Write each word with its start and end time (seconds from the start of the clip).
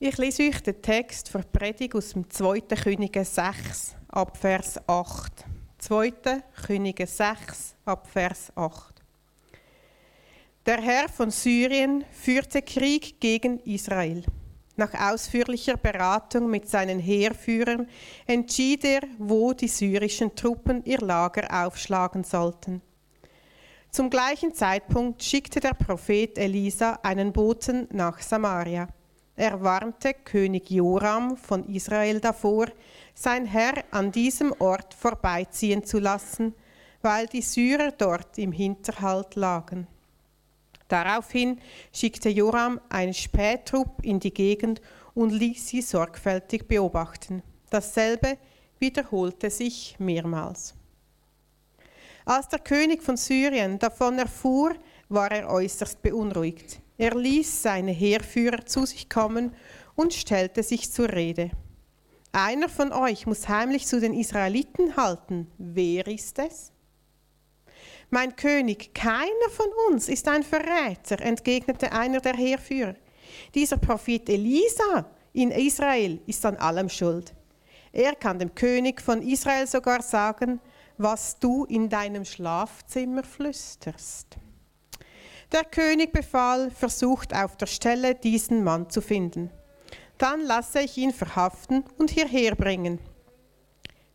Ich 0.00 0.16
lese 0.16 0.44
euch 0.44 0.62
den 0.62 0.80
Text 0.80 1.28
für 1.28 1.40
die 1.40 1.58
Predigt 1.58 1.92
aus 1.96 2.10
dem 2.10 2.30
2. 2.30 2.60
Könige 2.60 3.24
6, 3.24 3.96
ab 4.06 4.36
Vers 4.36 4.78
8. 4.86 5.44
2. 5.78 6.12
Könige 6.68 7.04
6, 7.04 7.74
ab 7.84 8.06
Vers 8.06 8.52
8. 8.54 9.02
Der 10.66 10.80
Herr 10.80 11.08
von 11.08 11.32
Syrien 11.32 12.04
führte 12.12 12.62
Krieg 12.62 13.18
gegen 13.18 13.58
Israel. 13.64 14.22
Nach 14.76 14.94
ausführlicher 14.94 15.76
Beratung 15.76 16.48
mit 16.48 16.68
seinen 16.68 17.00
Heerführern 17.00 17.88
entschied 18.28 18.84
er, 18.84 19.00
wo 19.18 19.52
die 19.52 19.66
syrischen 19.66 20.32
Truppen 20.36 20.84
ihr 20.84 21.00
Lager 21.00 21.66
aufschlagen 21.66 22.22
sollten. 22.22 22.82
Zum 23.90 24.10
gleichen 24.10 24.54
Zeitpunkt 24.54 25.24
schickte 25.24 25.58
der 25.58 25.74
Prophet 25.74 26.38
Elisa 26.38 27.00
einen 27.02 27.32
Boten 27.32 27.88
nach 27.90 28.20
Samaria. 28.22 28.86
Er 29.38 29.62
warnte 29.62 30.14
König 30.14 30.68
Joram 30.68 31.36
von 31.36 31.64
Israel 31.72 32.18
davor, 32.18 32.66
sein 33.14 33.46
Herr 33.46 33.84
an 33.92 34.10
diesem 34.10 34.52
Ort 34.58 34.94
vorbeiziehen 34.94 35.84
zu 35.84 36.00
lassen, 36.00 36.56
weil 37.02 37.28
die 37.28 37.42
Syrer 37.42 37.92
dort 37.92 38.36
im 38.36 38.50
Hinterhalt 38.50 39.36
lagen. 39.36 39.86
Daraufhin 40.88 41.60
schickte 41.92 42.30
Joram 42.30 42.80
einen 42.88 43.14
Spähtrupp 43.14 44.02
in 44.02 44.18
die 44.18 44.34
Gegend 44.34 44.80
und 45.14 45.30
ließ 45.30 45.68
sie 45.68 45.82
sorgfältig 45.82 46.66
beobachten. 46.66 47.44
Dasselbe 47.70 48.38
wiederholte 48.80 49.50
sich 49.50 49.94
mehrmals. 50.00 50.74
Als 52.24 52.48
der 52.48 52.58
König 52.58 53.04
von 53.04 53.16
Syrien 53.16 53.78
davon 53.78 54.18
erfuhr, 54.18 54.74
war 55.08 55.30
er 55.30 55.48
äußerst 55.48 56.02
beunruhigt. 56.02 56.80
Er 56.98 57.14
ließ 57.14 57.62
seine 57.62 57.92
Heerführer 57.92 58.66
zu 58.66 58.84
sich 58.84 59.08
kommen 59.08 59.54
und 59.94 60.12
stellte 60.12 60.64
sich 60.64 60.92
zur 60.92 61.08
Rede. 61.08 61.52
Einer 62.32 62.68
von 62.68 62.92
euch 62.92 63.26
muss 63.26 63.48
heimlich 63.48 63.86
zu 63.86 64.00
den 64.00 64.12
Israeliten 64.12 64.96
halten. 64.96 65.50
Wer 65.58 66.06
ist 66.08 66.38
es? 66.40 66.72
Mein 68.10 68.34
König, 68.36 68.94
keiner 68.94 69.50
von 69.50 69.66
uns 69.88 70.08
ist 70.08 70.26
ein 70.28 70.42
Verräter, 70.42 71.20
entgegnete 71.20 71.92
einer 71.92 72.20
der 72.20 72.34
Heerführer. 72.34 72.96
Dieser 73.54 73.76
Prophet 73.76 74.28
Elisa 74.28 75.06
in 75.32 75.50
Israel 75.50 76.20
ist 76.26 76.44
an 76.44 76.56
allem 76.56 76.88
schuld. 76.88 77.34
Er 77.92 78.14
kann 78.14 78.38
dem 78.38 78.54
König 78.54 79.00
von 79.00 79.22
Israel 79.22 79.66
sogar 79.66 80.02
sagen, 80.02 80.60
was 80.96 81.38
du 81.38 81.64
in 81.66 81.88
deinem 81.88 82.24
Schlafzimmer 82.24 83.22
flüsterst. 83.22 84.36
Der 85.50 85.64
König 85.64 86.12
befahl, 86.12 86.70
versucht 86.70 87.34
auf 87.34 87.56
der 87.56 87.66
Stelle 87.66 88.14
diesen 88.14 88.64
Mann 88.64 88.90
zu 88.90 89.00
finden. 89.00 89.50
Dann 90.18 90.42
lasse 90.44 90.80
ich 90.80 90.98
ihn 90.98 91.12
verhaften 91.12 91.84
und 91.96 92.10
hierher 92.10 92.54
bringen. 92.54 92.98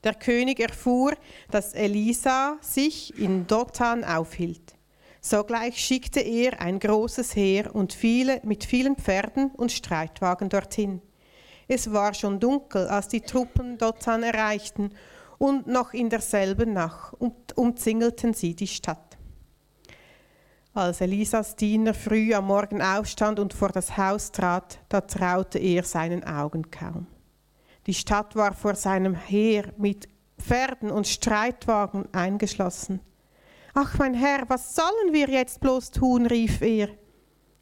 Der 0.03 0.13
König 0.13 0.59
erfuhr, 0.59 1.13
dass 1.49 1.73
Elisa 1.73 2.57
sich 2.61 3.17
in 3.17 3.47
Dothan 3.47 4.03
aufhielt. 4.03 4.75
Sogleich 5.21 5.77
schickte 5.77 6.19
er 6.19 6.59
ein 6.61 6.77
großes 6.77 7.35
Heer 7.35 7.73
und 7.73 7.93
viele 7.93 8.39
mit 8.43 8.63
vielen 8.65 8.95
Pferden 8.95 9.49
und 9.51 9.71
Streitwagen 9.71 10.49
dorthin. 10.49 11.01
Es 11.67 11.91
war 11.91 12.13
schon 12.13 12.39
dunkel, 12.39 12.87
als 12.87 13.07
die 13.07 13.21
Truppen 13.21 13.77
Dothan 13.79 14.21
erreichten, 14.21 14.91
und 15.39 15.65
noch 15.65 15.93
in 15.93 16.09
derselben 16.09 16.73
Nacht 16.73 17.15
umzingelten 17.55 18.33
sie 18.33 18.55
die 18.55 18.67
Stadt. 18.67 19.12
Als 20.75 21.01
Elisas 21.01 21.55
Diener 21.55 21.93
früh 21.93 22.33
am 22.33 22.47
Morgen 22.47 22.81
aufstand 22.81 23.37
und 23.37 23.53
vor 23.53 23.69
das 23.69 23.95
Haus 23.95 24.31
trat, 24.31 24.79
da 24.89 25.01
traute 25.01 25.59
er 25.59 25.83
seinen 25.83 26.23
Augen 26.23 26.71
kaum. 26.71 27.05
Die 27.85 27.93
Stadt 27.93 28.35
war 28.35 28.53
vor 28.55 28.73
seinem 28.73 29.13
Heer 29.13 29.71
mit 29.77 30.09
Pferden 30.39 30.89
und 30.89 31.07
Streitwagen 31.07 32.11
eingeschlossen. 32.11 33.01
Ach 33.75 33.99
mein 33.99 34.15
Herr, 34.15 34.49
was 34.49 34.75
sollen 34.75 35.13
wir 35.13 35.29
jetzt 35.29 35.59
bloß 35.59 35.91
tun? 35.91 36.25
rief 36.25 36.63
er. 36.63 36.89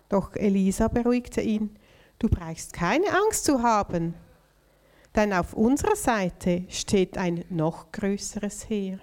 Doch 0.07 0.33
Elisa 0.37 0.87
beruhigte 0.87 1.41
ihn. 1.41 1.77
Du 2.17 2.29
brauchst 2.29 2.71
keine 2.71 3.07
Angst 3.07 3.43
zu 3.43 3.61
haben, 3.61 4.13
denn 5.15 5.33
auf 5.33 5.53
unserer 5.53 5.97
Seite 5.97 6.63
steht 6.69 7.17
ein 7.17 7.43
noch 7.49 7.91
größeres 7.91 8.69
Heer. 8.69 8.99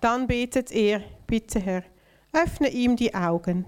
Dann 0.00 0.26
betet 0.26 0.72
er, 0.72 1.02
bitte 1.26 1.60
Herr, 1.60 1.84
öffne 2.32 2.68
ihm 2.68 2.96
die 2.96 3.14
Augen. 3.14 3.66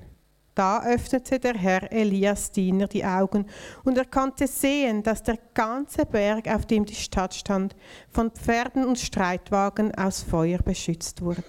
Da 0.54 0.84
öffnete 0.84 1.38
der 1.38 1.54
Herr 1.54 1.90
Elias 1.90 2.52
Diener 2.52 2.86
die 2.86 3.04
Augen, 3.04 3.46
und 3.84 3.96
er 3.96 4.04
konnte 4.04 4.46
sehen, 4.46 5.02
dass 5.02 5.22
der 5.22 5.38
ganze 5.54 6.04
Berg, 6.04 6.46
auf 6.46 6.66
dem 6.66 6.84
die 6.84 6.94
Stadt 6.94 7.34
stand, 7.34 7.74
von 8.10 8.30
Pferden 8.30 8.84
und 8.84 8.98
Streitwagen 8.98 9.94
aus 9.94 10.22
Feuer 10.22 10.58
beschützt 10.58 11.22
wurde. 11.22 11.42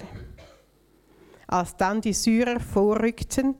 Als 1.47 1.75
dann 1.75 1.99
die 1.99 2.13
Syrer 2.13 2.61
vorrückten, 2.61 3.55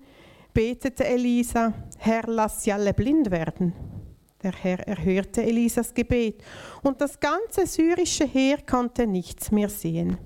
betete 0.54 1.06
Elisa, 1.06 1.74
Herr, 1.98 2.24
lass 2.28 2.64
sie 2.64 2.72
alle 2.72 2.94
blind 2.94 3.30
werden. 3.30 3.74
Der 4.42 4.54
Herr 4.54 4.80
erhörte 4.88 5.44
Elisas 5.44 5.94
Gebet, 5.94 6.42
und 6.84 7.02
das 7.02 7.20
ganze 7.20 7.68
syrische 7.68 8.26
Heer 8.26 8.60
konnte 8.66 9.08
nichts 9.08 9.52
mehr 9.52 9.70
sehen. 9.70 10.18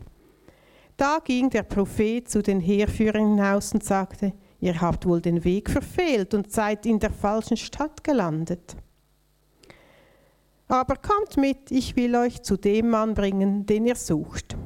Da 0.97 1.19
ging 1.23 1.51
der 1.51 1.61
Prophet 1.61 2.27
zu 2.27 2.41
den 2.41 2.59
Heerführern 2.59 3.35
hinaus 3.35 3.71
und 3.71 3.83
sagte, 3.83 4.33
ihr 4.59 4.81
habt 4.81 5.05
wohl 5.05 5.21
den 5.21 5.43
Weg 5.43 5.69
verfehlt 5.69 6.33
und 6.33 6.51
seid 6.51 6.87
in 6.87 6.99
der 6.99 7.11
falschen 7.11 7.55
Stadt 7.55 8.03
gelandet. 8.03 8.75
Aber 10.67 10.95
kommt 10.95 11.37
mit, 11.37 11.71
ich 11.71 11.95
will 11.95 12.15
euch 12.15 12.41
zu 12.41 12.57
dem 12.57 12.89
Mann 12.89 13.13
bringen, 13.13 13.65
den 13.67 13.85
ihr 13.85 13.95
sucht. 13.95 14.57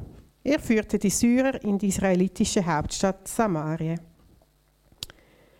Er 0.42 0.58
führte 0.58 0.98
die 0.98 1.10
Syrer 1.10 1.62
in 1.62 1.78
die 1.78 1.88
israelitische 1.88 2.64
Hauptstadt 2.64 3.28
Samaria. 3.28 3.96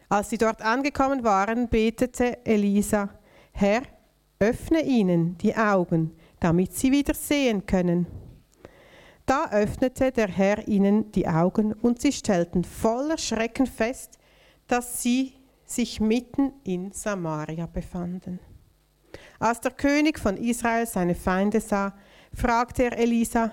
Als 0.08 0.30
sie 0.30 0.38
dort 0.38 0.62
angekommen 0.62 1.22
waren, 1.22 1.68
betete 1.68 2.44
Elisa, 2.44 3.10
Herr, 3.52 3.82
öffne 4.40 4.82
ihnen 4.82 5.38
die 5.38 5.54
Augen, 5.54 6.12
damit 6.40 6.74
sie 6.74 6.90
wieder 6.90 7.14
sehen 7.14 7.64
können. 7.64 8.06
Da 9.32 9.48
öffnete 9.50 10.12
der 10.12 10.28
Herr 10.28 10.68
ihnen 10.68 11.10
die 11.12 11.26
Augen 11.26 11.72
und 11.72 12.02
sie 12.02 12.12
stellten 12.12 12.64
voller 12.64 13.16
Schrecken 13.16 13.66
fest, 13.66 14.18
dass 14.66 15.02
sie 15.02 15.32
sich 15.64 16.00
mitten 16.00 16.52
in 16.64 16.92
Samaria 16.92 17.64
befanden. 17.64 18.40
Als 19.38 19.62
der 19.62 19.70
König 19.70 20.18
von 20.18 20.36
Israel 20.36 20.86
seine 20.86 21.14
Feinde 21.14 21.62
sah, 21.62 21.94
fragte 22.34 22.82
er 22.82 22.98
Elisa, 22.98 23.52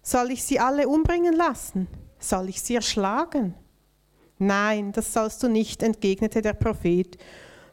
soll 0.00 0.30
ich 0.30 0.42
sie 0.42 0.58
alle 0.58 0.88
umbringen 0.88 1.34
lassen? 1.34 1.86
Soll 2.18 2.48
ich 2.48 2.62
sie 2.62 2.76
erschlagen? 2.76 3.54
Nein, 4.38 4.90
das 4.92 5.12
sollst 5.12 5.42
du 5.42 5.48
nicht, 5.48 5.82
entgegnete 5.82 6.40
der 6.40 6.54
Prophet. 6.54 7.18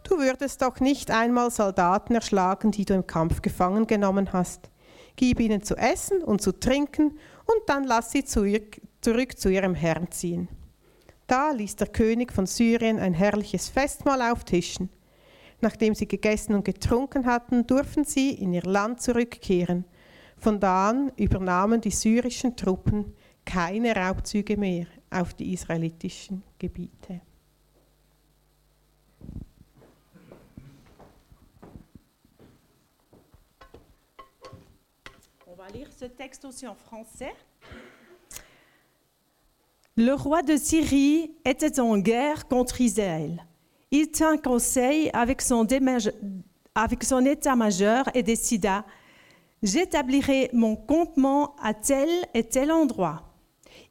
Du 0.03 0.17
würdest 0.17 0.61
doch 0.61 0.81
nicht 0.81 1.11
einmal 1.11 1.49
Soldaten 1.49 2.13
erschlagen, 2.15 2.71
die 2.71 2.83
du 2.83 2.93
im 2.93 3.07
Kampf 3.07 3.41
gefangen 3.41 3.87
genommen 3.87 4.33
hast 4.33 4.69
gib 5.17 5.39
ihnen 5.41 5.61
zu 5.63 5.75
essen 5.75 6.23
und 6.23 6.41
zu 6.41 6.53
trinken 6.53 7.19
und 7.47 7.67
dann 7.67 7.83
lass 7.85 8.11
sie 8.11 8.23
zurück, 8.23 8.79
zurück 9.01 9.37
zu 9.37 9.49
ihrem 9.49 9.75
Herrn 9.75 10.11
ziehen. 10.11 10.47
Da 11.27 11.51
ließ 11.51 11.75
der 11.75 11.87
König 11.87 12.31
von 12.31 12.45
Syrien 12.45 12.99
ein 12.99 13.13
herrliches 13.13 13.69
Festmahl 13.69 14.21
auftischen. 14.21 14.89
Nachdem 15.59 15.95
sie 15.95 16.07
gegessen 16.07 16.53
und 16.53 16.63
getrunken 16.63 17.25
hatten, 17.25 17.65
durften 17.67 18.05
sie 18.05 18.31
in 18.31 18.53
ihr 18.53 18.63
Land 18.63 19.01
zurückkehren. 19.01 19.85
Von 20.37 20.59
da 20.59 20.89
an 20.89 21.11
übernahmen 21.17 21.81
die 21.81 21.91
syrischen 21.91 22.55
Truppen 22.55 23.13
keine 23.43 23.95
Raubzüge 23.95 24.55
mehr 24.55 24.85
auf 25.09 25.33
die 25.33 25.53
israelitischen 25.53 26.43
Gebiete. 26.59 27.21
Lire 35.73 35.89
ce 35.97 36.05
texte 36.05 36.45
aussi 36.45 36.67
en 36.67 36.75
français. 36.75 37.33
Le 39.95 40.13
roi 40.13 40.43
de 40.43 40.55
Syrie 40.55 41.31
était 41.45 41.79
en 41.79 41.97
guerre 41.97 42.47
contre 42.47 42.81
Israël. 42.81 43.45
Il 43.91 44.11
tint 44.11 44.37
conseil 44.37 45.09
avec 45.13 45.41
son 45.41 45.65
état-major 47.25 48.09
et 48.13 48.23
décida 48.23 48.85
J'établirai 49.63 50.51
mon 50.53 50.75
campement 50.75 51.55
à 51.61 51.73
tel 51.73 52.09
et 52.35 52.43
tel 52.43 52.71
endroit. 52.71 53.23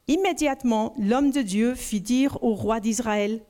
Immédiatement, 0.07 0.93
l'homme 0.97 1.31
de 1.31 1.41
Dieu 1.41 1.75
fit 1.75 1.99
dire 1.99 2.41
au 2.41 2.53
roi 2.53 2.79
d'Israël 2.79 3.41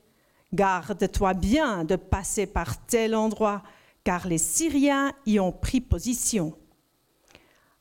Garde-toi 0.53 1.33
bien 1.35 1.83
de 1.83 1.95
passer 1.95 2.47
par 2.47 2.83
tel 2.85 3.13
endroit, 3.13 3.61
car 4.03 4.27
les 4.27 4.37
Syriens 4.39 5.11
y 5.25 5.39
ont 5.39 5.51
pris 5.51 5.81
position. 5.81 6.55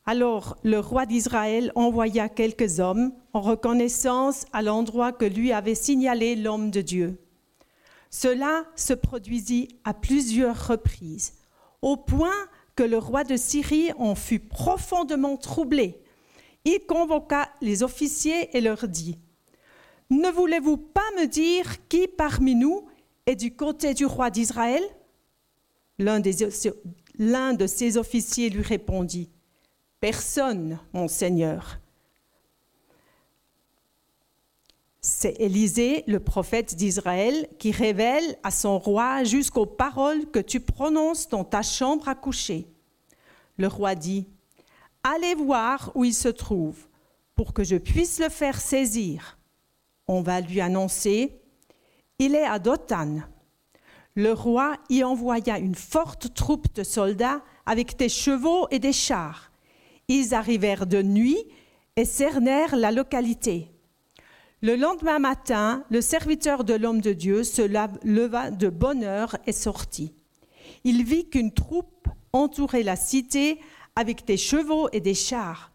Alors 0.08 0.56
le 0.62 0.78
roi 0.78 1.04
d'Israël 1.04 1.72
envoya 1.74 2.28
quelques 2.28 2.78
hommes 2.78 3.12
en 3.32 3.40
reconnaissance 3.40 4.44
à 4.52 4.62
l'endroit 4.62 5.10
que 5.10 5.24
lui 5.24 5.50
avait 5.52 5.74
signalé 5.74 6.36
l'homme 6.36 6.70
de 6.70 6.80
Dieu. 6.80 7.18
Cela 8.10 8.64
se 8.76 8.92
produisit 8.92 9.68
à 9.82 9.92
plusieurs 9.94 10.68
reprises, 10.68 11.34
au 11.82 11.96
point 11.96 12.36
que 12.76 12.84
le 12.84 12.98
roi 12.98 13.24
de 13.24 13.36
Syrie 13.36 13.90
en 13.98 14.14
fut 14.14 14.38
profondément 14.38 15.36
troublé. 15.36 16.00
Il 16.64 16.78
convoqua 16.86 17.48
les 17.60 17.82
officiers 17.82 18.56
et 18.56 18.60
leur 18.60 18.86
dit, 18.86 19.18
Ne 20.10 20.30
voulez-vous 20.30 20.76
pas 20.76 21.10
me 21.18 21.26
dire 21.26 21.88
qui 21.88 22.06
parmi 22.06 22.54
nous 22.54 22.86
est 23.26 23.34
du 23.34 23.56
côté 23.56 23.92
du 23.92 24.06
roi 24.06 24.30
d'Israël? 24.30 24.84
L'un 25.98 26.20
de 26.20 27.66
ses 27.66 27.96
officiers 27.96 28.50
lui 28.50 28.62
répondit, 28.62 29.30
Personne, 30.00 30.78
mon 30.92 31.08
Seigneur. 31.08 31.78
C'est 35.00 35.40
Élisée, 35.40 36.04
le 36.06 36.20
prophète 36.20 36.74
d'Israël, 36.74 37.48
qui 37.58 37.70
révèle 37.70 38.36
à 38.42 38.50
son 38.50 38.78
roi 38.78 39.24
jusqu'aux 39.24 39.64
paroles 39.64 40.30
que 40.30 40.38
tu 40.38 40.60
prononces 40.60 41.28
dans 41.28 41.44
ta 41.44 41.62
chambre 41.62 42.08
à 42.08 42.14
coucher. 42.14 42.66
Le 43.56 43.68
roi 43.68 43.94
dit, 43.94 44.26
Allez 45.02 45.34
voir 45.34 45.92
où 45.94 46.04
il 46.04 46.12
se 46.12 46.28
trouve, 46.28 46.88
pour 47.34 47.54
que 47.54 47.64
je 47.64 47.76
puisse 47.76 48.18
le 48.18 48.28
faire 48.28 48.60
saisir. 48.60 49.38
On 50.08 50.20
va 50.20 50.40
lui 50.40 50.60
annoncer, 50.60 51.40
Il 52.18 52.34
est 52.34 52.46
à 52.46 52.58
Dothan. 52.58 53.20
Le 54.14 54.32
roi 54.32 54.76
y 54.90 55.04
envoya 55.04 55.58
une 55.58 55.74
forte 55.74 56.34
troupe 56.34 56.74
de 56.74 56.82
soldats 56.82 57.42
avec 57.64 57.96
des 57.96 58.08
chevaux 58.08 58.66
et 58.70 58.78
des 58.78 58.92
chars. 58.92 59.45
Ils 60.08 60.34
arrivèrent 60.34 60.86
de 60.86 61.02
nuit 61.02 61.44
et 61.96 62.04
cernèrent 62.04 62.76
la 62.76 62.92
localité. 62.92 63.70
Le 64.62 64.76
lendemain 64.76 65.18
matin, 65.18 65.84
le 65.90 66.00
serviteur 66.00 66.64
de 66.64 66.74
l'homme 66.74 67.00
de 67.00 67.12
Dieu 67.12 67.44
se 67.44 67.62
leva 67.62 68.50
de 68.50 68.68
bonne 68.68 69.04
heure 69.04 69.36
et 69.46 69.52
sortit. 69.52 70.14
Il 70.84 71.04
vit 71.04 71.28
qu'une 71.28 71.52
troupe 71.52 72.08
entourait 72.32 72.82
la 72.82 72.96
cité 72.96 73.60
avec 73.96 74.24
des 74.24 74.36
chevaux 74.36 74.88
et 74.92 75.00
des 75.00 75.14
chars. 75.14 75.72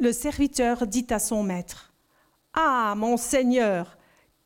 Le 0.00 0.12
serviteur 0.12 0.86
dit 0.86 1.06
à 1.10 1.18
son 1.18 1.42
maître, 1.42 1.92
Ah, 2.54 2.94
mon 2.96 3.16
Seigneur, 3.16 3.96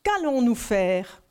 qu'allons-nous 0.02 0.54
faire? 0.54 1.22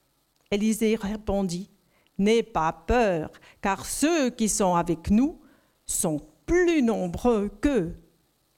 Élisée 0.51 0.95
répondit, 0.95 1.69
N'aie 2.17 2.43
pas 2.43 2.71
peur, 2.73 3.31
car 3.61 3.85
ceux 3.85 4.29
qui 4.29 4.47
sont 4.47 4.75
avec 4.75 5.09
nous 5.09 5.39
sont 5.85 6.21
plus 6.51 6.81
nombreux 6.81 7.47
qu'eux. 7.47 7.95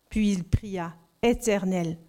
Puis 0.10 0.31
il 0.31 0.44
pria, 0.44 0.95
Éternel, 1.22 2.00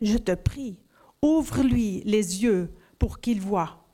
je 0.00 0.16
te 0.16 0.32
prie, 0.34 0.78
Ouvre-lui 1.20 2.02
les 2.06 2.42
yeux 2.42 2.70
pour 2.98 3.20
qu'il 3.20 3.42
voie. 3.42 3.86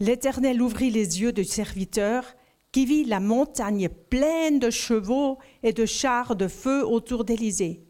L'Éternel 0.00 0.62
ouvrit 0.62 0.90
les 0.90 1.20
yeux 1.20 1.32
du 1.32 1.44
serviteur 1.44 2.24
qui 2.72 2.86
vit 2.86 3.04
la 3.04 3.20
montagne 3.20 3.90
pleine 3.90 4.58
de 4.58 4.70
chevaux 4.70 5.38
et 5.62 5.74
de 5.74 5.84
chars 5.84 6.36
de 6.36 6.48
feu 6.48 6.86
autour 6.86 7.24
d'Élysée. 7.24 7.84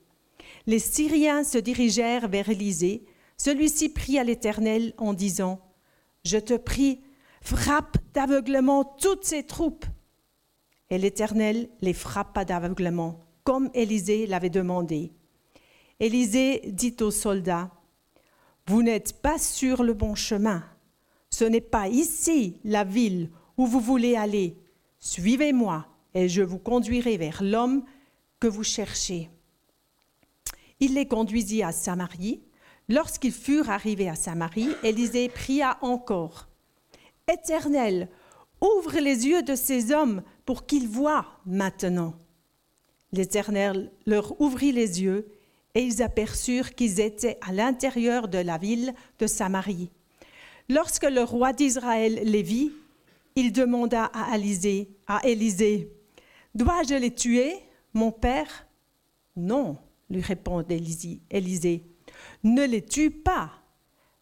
Les 0.67 0.81
Syriens 0.81 1.45
se 1.45 1.59
dirigèrent 1.59 2.27
vers 2.27 2.49
Élysée. 2.49 3.05
Celui-ci 3.37 3.91
pria 3.91 4.25
l'Éternel 4.25 4.93
en 4.99 5.13
disant 5.13 5.61
Je 6.25 6.39
te 6.39 6.55
prie, 6.55 7.01
frappe 7.43 7.97
d'aveuglement 8.13 8.85
toutes 8.85 9.25
ces 9.25 9.45
troupes. 9.45 9.87
Et 10.93 10.99
l'Éternel 10.99 11.71
les 11.81 11.95
frappa 11.95 12.45
d'aveuglement, 12.45 13.19
comme 13.45 13.71
Élysée 13.73 14.27
l'avait 14.27 14.51
demandé. 14.51 15.11
Élysée 16.01 16.61
dit 16.67 16.95
aux 17.01 17.11
soldats 17.11 17.71
vous 18.67 18.83
n'êtes 18.83 19.15
pas 19.23 19.39
sur 19.39 19.85
le 19.85 19.95
bon 19.95 20.15
chemin. 20.15 20.63
Ce 21.31 21.45
n'est 21.45 21.63
pas 21.63 21.89
ici 21.89 22.61
la 22.63 22.85
ville 22.85 23.31
où 23.57 23.67
vous 23.67 23.81
voulez 23.81 24.17
aller. 24.17 24.59
Suivez-moi 25.01 25.87
et 26.13 26.29
je 26.29 26.43
vous 26.43 26.59
conduirai 26.59 27.17
vers 27.17 27.43
l'homme 27.43 27.85
que 28.39 28.47
vous 28.47 28.63
cherchez. 28.63 29.31
Il 30.79 30.93
les 30.93 31.09
conduisit 31.09 31.63
à 31.63 31.73
Samarie. 31.73 32.43
Lorsqu'ils 32.91 33.33
furent 33.33 33.71
arrivés 33.71 34.11
à 34.11 34.15
Samarie, 34.15 34.69
Élisée 34.83 35.31
pria 35.31 35.79
encore. 35.81 36.49
Éternel, 37.33 38.11
ouvre 38.61 38.99
les 38.99 39.27
yeux 39.27 39.43
de 39.43 39.55
ces 39.55 39.91
hommes 39.91 40.23
pour 40.45 40.67
qu'ils 40.67 40.89
voient 40.89 41.27
maintenant. 41.47 42.15
L'Éternel 43.13 43.91
leur 44.07 44.41
ouvrit 44.41 44.73
les 44.73 45.03
yeux 45.03 45.31
et 45.75 45.83
ils 45.83 46.03
aperçurent 46.03 46.75
qu'ils 46.75 47.01
étaient 47.01 47.39
à 47.47 47.53
l'intérieur 47.53 48.29
de 48.29 48.39
la 48.39 48.59
ville 48.59 48.95
de 49.19 49.27
Samarie. 49.27 49.91
Lorsque 50.69 51.05
le 51.05 51.23
roi 51.23 51.53
d'Israël 51.53 52.21
les 52.25 52.43
vit, 52.43 52.73
il 53.35 53.53
demanda 53.53 54.11
à 54.15 54.37
Élisée, 54.37 54.89
Dois-je 56.55 56.95
les 56.95 57.15
tuer, 57.15 57.55
mon 57.95 58.13
père 58.13 58.67
Non, 59.37 59.79
lui 60.11 60.21
répondit 60.21 61.23
Élisée, 61.31 61.83
ne 62.45 62.65
les 62.65 62.83
tue 62.83 63.11
pas. 63.11 63.51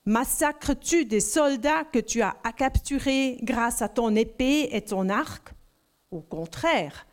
Massacres-tu 0.07 1.05
des 1.05 1.21
soldats 1.21 1.85
que 1.85 1.99
tu 1.99 2.23
as 2.23 2.35
capturés 2.57 3.39
grâce 3.43 3.83
à 3.83 3.89
ton 3.89 4.15
épée 4.15 4.69
et 4.73 4.83
ton 4.83 5.09
arc? 5.09 5.53
Au 6.11 6.21
contraire, 6.21 7.07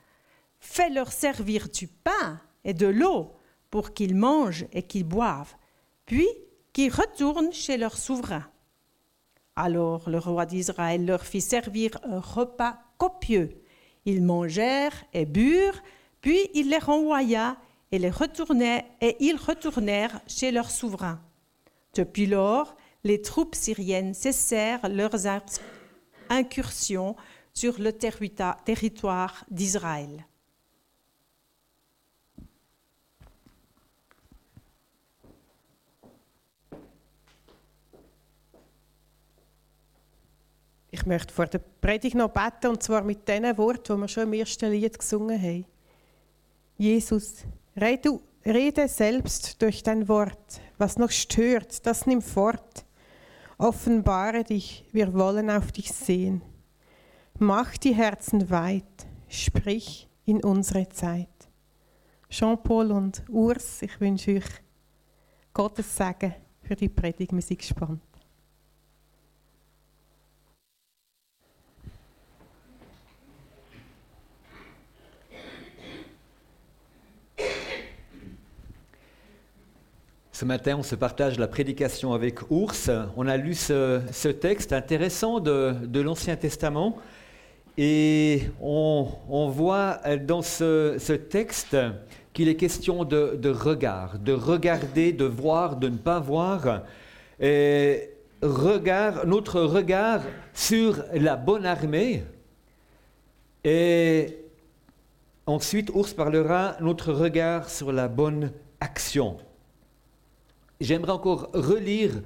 fais-leur 0.59 1.11
servir 1.11 1.69
du 1.69 1.87
pain 1.87 2.39
et 2.63 2.73
de 2.73 2.87
l'eau 2.87 3.31
pour 3.69 3.93
qu'ils 3.93 4.15
mangent 4.15 4.65
et 4.73 4.83
qu'ils 4.83 5.03
boivent, 5.03 5.55
puis 6.05 6.27
qu'ils 6.73 6.91
retournent 6.91 7.53
chez 7.53 7.77
leur 7.77 7.97
souverain. 7.97 8.45
Alors 9.55 10.09
le 10.09 10.19
roi 10.19 10.45
d'Israël 10.45 11.05
leur 11.05 11.25
fit 11.25 11.41
servir 11.41 11.91
un 12.03 12.19
repas 12.19 12.77
copieux. 12.97 13.61
Ils 14.05 14.23
mangèrent 14.23 15.03
et 15.13 15.25
burent, 15.25 15.81
puis 16.21 16.49
il 16.53 16.69
les 16.69 16.77
renvoya 16.77 17.57
et 17.91 17.99
les 17.99 18.09
retournait, 18.09 18.85
et 19.01 19.15
ils 19.19 19.37
retournèrent 19.37 20.21
chez 20.27 20.51
leur 20.51 20.69
souverain. 20.69 21.19
Depuis 21.93 22.25
lors, 22.25 22.75
les 23.03 23.21
troupes 23.21 23.55
syriennes 23.55 24.13
cessèrent 24.13 24.87
leurs 24.89 25.25
incursions 26.29 27.15
sur 27.57 27.79
le 27.79 27.91
territoire 27.91 29.43
d'Israël. 29.49 30.23
Ich 40.91 41.05
möchte 41.07 41.33
vor 41.33 41.47
der 41.47 41.59
Predigt 41.81 42.15
noch 42.15 42.29
beten, 42.29 42.67
und 42.67 42.83
zwar 42.83 43.01
mit 43.01 43.27
den 43.27 43.57
Worten, 43.57 43.95
die 43.95 44.01
wir 44.01 44.07
schon 44.07 44.23
im 44.23 44.33
ersten 44.33 44.71
Lied 44.71 44.99
gesungen 44.99 45.41
haben. 45.41 45.65
Jesus, 46.77 47.37
rede, 47.75 48.19
rede 48.45 48.87
selbst 48.87 49.59
durch 49.63 49.81
dein 49.81 50.07
Wort. 50.07 50.61
Was 50.77 50.97
noch 50.97 51.11
stört, 51.11 51.85
das 51.87 52.05
nimm 52.05 52.21
fort. 52.21 52.85
Offenbare 53.57 54.43
dich, 54.43 54.85
wir 54.91 55.11
wollen 55.15 55.49
auf 55.49 55.71
dich 55.71 55.91
sehen. 55.91 56.43
Mach 57.39 57.77
die 57.77 57.93
Herzen 57.93 58.49
weit, 58.49 59.05
sprich 59.29 60.09
in 60.25 60.43
unsere 60.43 60.89
Zeit. 60.89 61.27
Jean-Paul 62.29 62.91
und 62.91 63.23
Urs, 63.29 63.83
ich 63.83 64.01
wünsche 64.01 64.37
euch 64.37 64.45
Gottes 65.53 65.95
Segen 65.95 66.33
für 66.63 66.75
die 66.75 66.89
Predigt. 66.89 67.31
Wir 67.31 67.41
sind 67.43 67.59
gespannt. 67.59 68.01
Ce 80.37 80.45
matin, 80.45 80.75
on 80.75 80.83
se 80.83 80.95
partage 80.95 81.39
la 81.39 81.47
prédication 81.47 82.13
avec 82.13 82.51
Ours. 82.51 82.91
On 83.15 83.27
a 83.27 83.37
lu 83.37 83.55
ce, 83.55 84.27
texte 84.27 84.71
intéressant 84.71 85.39
de, 85.39 85.99
l'Ancien 85.99 86.35
Testament 86.35 86.95
et 87.77 88.43
on, 88.59 89.49
voit 89.49 89.99
dans 90.25 90.41
ce, 90.41 91.13
texte 91.13 91.77
qu'il 92.33 92.49
est 92.49 92.55
question 92.55 93.03
de, 93.05 93.49
regard, 93.49 94.17
de 94.19 94.33
regarder, 94.33 95.13
de 95.13 95.25
voir, 95.25 95.75
de 95.75 95.89
ne 95.89 95.97
pas 95.97 96.19
voir. 96.19 96.81
Regard, 98.41 99.25
notre 99.25 99.61
regard 99.61 100.21
sur 100.53 101.03
la 101.13 101.35
bonne 101.35 101.65
armée. 101.65 102.23
Et 103.63 104.37
ensuite, 105.45 105.89
Ours 105.93 106.13
parlera 106.13 106.77
notre 106.79 107.13
regard 107.13 107.69
sur 107.69 107.91
la 107.91 108.07
bonne 108.07 108.51
action. 108.79 109.37
J'aimerais 110.79 111.11
encore 111.11 111.49
relire 111.53 112.21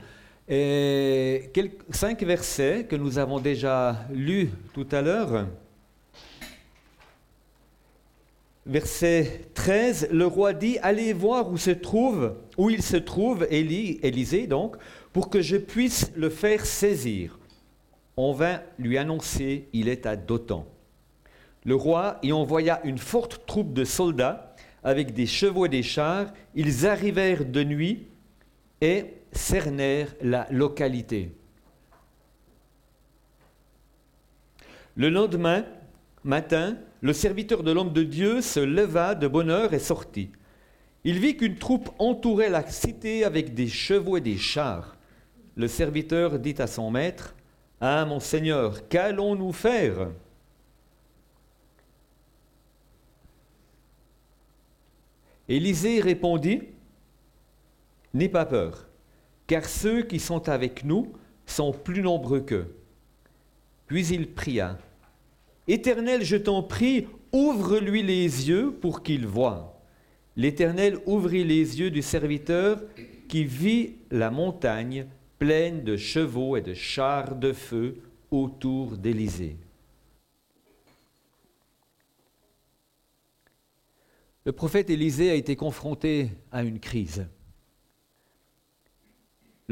euh, 0.49 1.39
cinq 1.91 2.23
versets 2.23 2.85
que 2.85 2.95
nous 2.95 3.17
avons 3.19 3.39
déjà 3.39 4.05
lus 4.11 4.49
tout 4.73 4.87
à 4.91 5.01
l'heure. 5.01 5.47
Verset 8.65 9.47
13, 9.55 10.09
le 10.11 10.27
roi 10.27 10.53
dit, 10.53 10.77
allez 10.83 11.13
voir 11.13 11.51
où 11.51 11.57
se 11.57 11.71
trouve, 11.71 12.35
il 12.57 12.83
se 12.83 12.97
trouve, 12.97 13.47
Élie, 13.49 13.99
Élisée 14.03 14.45
donc, 14.45 14.75
pour 15.13 15.29
que 15.29 15.41
je 15.41 15.57
puisse 15.57 16.11
le 16.15 16.29
faire 16.29 16.65
saisir. 16.65 17.39
On 18.17 18.33
vint 18.33 18.61
lui 18.77 18.97
annoncer, 18.97 19.67
il 19.73 19.87
est 19.87 20.05
à 20.05 20.15
Dothan. 20.15 20.67
Le 21.65 21.75
roi 21.75 22.19
y 22.23 22.31
envoya 22.31 22.81
une 22.83 22.97
forte 22.97 23.45
troupe 23.45 23.73
de 23.73 23.83
soldats 23.83 24.55
avec 24.83 25.13
des 25.13 25.27
chevaux 25.27 25.65
et 25.65 25.69
des 25.69 25.83
chars. 25.83 26.31
Ils 26.55 26.87
arrivèrent 26.87 27.45
de 27.45 27.63
nuit 27.63 28.07
et 28.81 29.05
cernèrent 29.31 30.13
la 30.21 30.47
localité. 30.51 31.35
Le 34.95 35.09
lendemain 35.09 35.65
matin, 36.23 36.77
le 37.01 37.13
serviteur 37.13 37.63
de 37.63 37.71
l'homme 37.71 37.93
de 37.93 38.03
Dieu 38.03 38.41
se 38.41 38.59
leva 38.59 39.15
de 39.15 39.27
bonne 39.27 39.49
heure 39.49 39.73
et 39.73 39.79
sortit. 39.79 40.31
Il 41.03 41.19
vit 41.19 41.35
qu'une 41.35 41.55
troupe 41.55 41.89
entourait 41.97 42.49
la 42.49 42.65
cité 42.69 43.23
avec 43.23 43.53
des 43.53 43.67
chevaux 43.67 44.17
et 44.17 44.21
des 44.21 44.37
chars. 44.37 44.97
Le 45.55 45.67
serviteur 45.67 46.37
dit 46.37 46.55
à 46.59 46.67
son 46.67 46.91
maître, 46.91 47.35
Ah 47.79 48.05
mon 48.05 48.19
Seigneur, 48.19 48.87
qu'allons-nous 48.87 49.51
faire? 49.51 50.09
Élisée 55.49 55.99
répondit, 56.01 56.61
N'aie 58.13 58.29
pas 58.29 58.45
peur, 58.45 58.87
car 59.51 59.67
ceux 59.67 60.03
qui 60.03 60.17
sont 60.17 60.47
avec 60.47 60.85
nous 60.85 61.11
sont 61.45 61.73
plus 61.73 62.01
nombreux 62.01 62.39
qu'eux. 62.39 62.73
Puis 63.85 64.07
il 64.07 64.31
pria, 64.31 64.77
Éternel, 65.67 66.23
je 66.23 66.37
t'en 66.37 66.63
prie, 66.63 67.05
ouvre-lui 67.33 68.01
les 68.01 68.47
yeux 68.47 68.71
pour 68.71 69.03
qu'il 69.03 69.27
voie. 69.27 69.77
L'Éternel 70.37 70.99
ouvrit 71.05 71.43
les 71.43 71.81
yeux 71.81 71.91
du 71.91 72.01
serviteur 72.01 72.81
qui 73.27 73.43
vit 73.43 73.95
la 74.09 74.31
montagne 74.31 75.05
pleine 75.37 75.83
de 75.83 75.97
chevaux 75.97 76.55
et 76.55 76.61
de 76.61 76.73
chars 76.73 77.35
de 77.35 77.51
feu 77.51 77.97
autour 78.31 78.95
d'Élysée. 78.95 79.57
Le 84.45 84.53
prophète 84.53 84.89
Élisée 84.89 85.29
a 85.29 85.35
été 85.35 85.57
confronté 85.57 86.29
à 86.53 86.63
une 86.63 86.79
crise. 86.79 87.27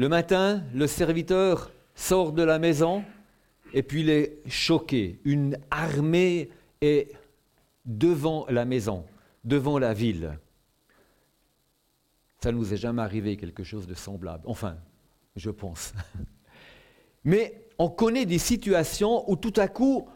Le 0.00 0.08
matin, 0.08 0.64
le 0.72 0.86
serviteur 0.86 1.70
sort 1.94 2.32
de 2.32 2.42
la 2.42 2.58
maison 2.58 3.04
et 3.74 3.82
puis 3.82 4.00
il 4.00 4.08
est 4.08 4.40
choqué. 4.48 5.20
Une 5.26 5.58
armée 5.70 6.48
est 6.80 7.12
devant 7.84 8.46
la 8.48 8.64
maison, 8.64 9.04
devant 9.44 9.78
la 9.78 9.92
ville. 9.92 10.38
Ça 12.42 12.50
ne 12.50 12.56
nous 12.56 12.72
est 12.72 12.78
jamais 12.78 13.02
arrivé 13.02 13.36
quelque 13.36 13.62
chose 13.62 13.86
de 13.86 13.92
semblable. 13.92 14.42
Enfin, 14.46 14.78
je 15.36 15.50
pense. 15.50 15.92
Mais 17.24 17.68
on 17.76 17.90
connaît 17.90 18.24
des 18.24 18.38
situations 18.38 19.30
où 19.30 19.36
tout 19.36 19.52
à 19.58 19.68
coup, 19.68 20.08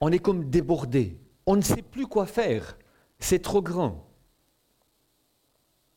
on 0.00 0.10
est 0.10 0.18
comme 0.18 0.50
débordé. 0.50 1.16
On 1.46 1.54
ne 1.54 1.62
sait 1.62 1.82
plus 1.82 2.08
quoi 2.08 2.26
faire 2.26 2.76
c'est 3.20 3.40
trop 3.40 3.62
grand. 3.62 4.04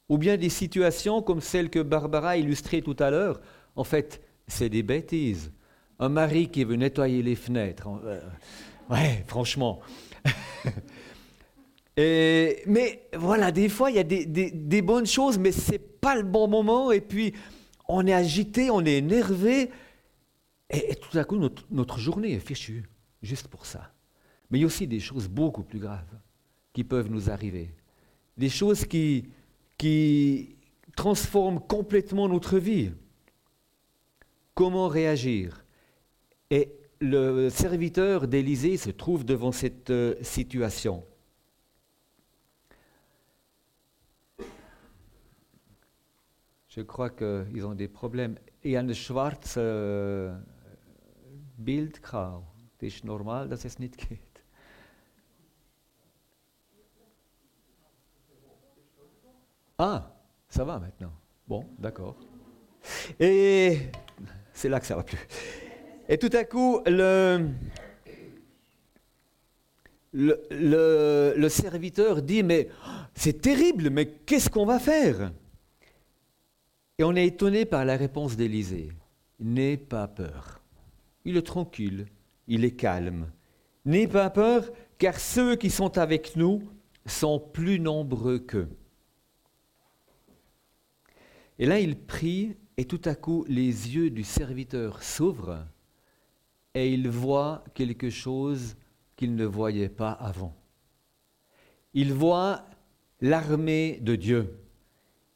Ou 0.10 0.18
bien 0.18 0.38
des 0.38 0.50
situations 0.50 1.22
comme 1.22 1.42
celle 1.42 1.70
que 1.70 1.80
Barbara 1.80 2.32
a 2.32 2.82
tout 2.82 2.96
à 3.00 3.10
l'heure, 3.10 3.42
en 3.76 3.84
fait, 3.84 4.22
c'est 4.48 4.70
des 4.70 4.84
bêtises. 4.84 5.52
Un 6.00 6.10
mari 6.10 6.50
qui 6.50 6.64
veut 6.64 6.76
nettoyer 6.76 7.22
les 7.22 7.36
fenêtres. 7.36 7.88
Euh, 8.06 8.22
ouais, 8.90 9.24
franchement. 9.28 9.82
mais 11.98 13.08
voilà, 13.14 13.52
des 13.52 13.70
fois, 13.70 13.90
il 13.92 13.98
y 13.98 14.00
a 14.00 14.04
des, 14.04 14.82
bonnes 14.82 15.08
choses, 15.08 15.38
mais 15.38 15.52
ce 15.52 15.74
n'est 15.74 15.80
pas 15.80 16.16
le 16.16 16.24
bon 16.24 16.48
moment. 16.48 16.92
Et 16.92 17.02
puis, 17.02 17.34
on 17.88 18.06
est 18.08 18.14
agité, 18.14 18.70
on 18.70 18.86
est 18.86 18.98
énervé. 18.98 19.72
Et, 20.70 20.96
tout 20.96 21.18
à 21.18 21.24
coup, 21.24 21.38
notre, 21.38 21.66
notre 21.72 22.00
journée 22.00 22.34
est 22.34 22.40
fichue, 22.40 22.84
juste 23.22 23.48
pour 23.48 23.66
ça. 23.66 23.92
Mais 24.50 24.60
il 24.60 24.62
y 24.62 24.64
a 24.64 24.68
aussi 24.68 24.88
des 24.88 25.00
choses 25.00 25.28
beaucoup 25.28 25.64
plus 25.64 25.80
graves 25.80 26.16
qui 26.72 26.84
peuvent 26.84 27.10
nous 27.10 27.30
arriver. 27.30 27.74
Des 28.38 28.50
choses 28.50 28.86
qui, 28.86 29.26
qui 29.78 30.56
transforment 30.96 31.60
complètement 31.60 32.28
notre 32.28 32.58
vie. 32.58 32.92
Comment 34.56 34.88
réagir? 34.88 35.64
Et 36.50 36.74
le 37.00 37.50
serviteur 37.50 38.28
d'Élysée 38.28 38.78
se 38.78 38.90
trouve 38.90 39.24
devant 39.24 39.52
cette 39.52 39.92
euh, 39.92 40.16
situation. 40.24 41.04
Je 46.70 46.82
crois 46.82 47.10
qu'ils 47.10 47.66
ont 47.66 47.76
des 47.76 47.88
problèmes. 47.88 48.38
Un 48.66 48.94
schwarze 48.94 49.56
euh, 49.58 50.36
Bild, 51.58 52.00
c'est 52.80 53.04
normal, 53.04 53.50
dass 53.50 53.66
es 53.66 53.80
nicht. 53.80 53.98
Ah, 59.78 60.12
ça 60.50 60.64
va 60.64 60.80
maintenant. 60.80 61.12
Bon, 61.48 61.66
d'accord. 61.78 62.16
Et 63.20 63.80
c'est 64.54 64.70
là 64.70 64.80
que 64.80 64.86
ça 64.86 64.96
va 64.96 65.04
plus. 65.04 65.20
Et 66.10 66.18
tout 66.18 66.30
à 66.34 66.44
coup, 66.46 66.82
le, 66.86 67.50
le, 70.14 71.50
serviteur 71.50 72.22
dit, 72.22 72.44
mais 72.44 72.70
c'est 73.14 73.42
terrible, 73.42 73.90
mais 73.90 74.08
qu'est-ce 74.08 74.50
qu'on 74.50 74.66
va 74.66 74.80
faire? 74.80 75.32
Et 76.98 77.04
on 77.04 77.16
est 77.16 77.28
étonné 77.28 77.66
par 77.66 77.86
la 77.86 77.98
réponse 77.98 78.36
d'Élisée. 78.36 78.90
N'aie 79.40 79.78
pas 79.78 80.08
peur. 80.08 80.62
Il 81.26 81.38
est 81.38 81.46
tranquille, 81.46 82.08
il 82.48 82.66
est 82.66 82.72
calme. 82.72 83.30
N'aie 83.86 84.08
pas 84.08 84.30
peur, 84.32 84.72
car 84.98 85.20
ceux 85.20 85.56
qui 85.56 85.70
sont 85.70 85.98
avec 85.98 86.36
nous 86.36 86.64
sont 87.06 87.40
plus 87.40 87.80
nombreux 87.80 88.40
qu'eux. 88.40 88.70
Et 91.60 91.66
là, 91.66 91.80
il 91.80 91.98
prie, 91.98 92.56
et 92.78 92.86
tout 92.86 93.02
à 93.06 93.16
coup, 93.16 93.46
les 93.48 93.66
yeux 93.66 94.10
du 94.10 94.24
serviteur 94.24 95.02
s'ouvrent, 95.02 95.66
et 96.74 96.94
il 96.94 97.10
voit 97.10 97.64
quelque 97.74 98.10
chose 98.10 98.76
qu'il 99.16 99.36
ne 99.36 99.46
voyait 99.46 99.90
pas 99.90 100.12
avant. 100.12 100.56
Il 101.94 102.14
voit 102.14 102.66
l'armée 103.22 104.00
de 104.02 104.16
Dieu, 104.16 104.60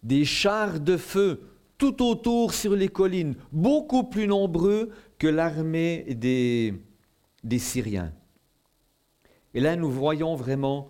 des 0.03 0.25
chars 0.25 0.79
de 0.79 0.97
feu 0.97 1.41
tout 1.79 2.03
autour 2.03 2.53
sur 2.53 2.75
les 2.75 2.89
collines, 2.89 3.35
beaucoup 3.51 4.03
plus 4.03 4.27
nombreux 4.27 4.91
que 5.17 5.25
l'armée 5.25 6.05
des, 6.13 6.75
des 7.43 7.57
Syriens. 7.57 8.13
Et 9.55 9.59
là, 9.59 9.75
nous 9.75 9.89
voyons 9.89 10.35
vraiment 10.35 10.89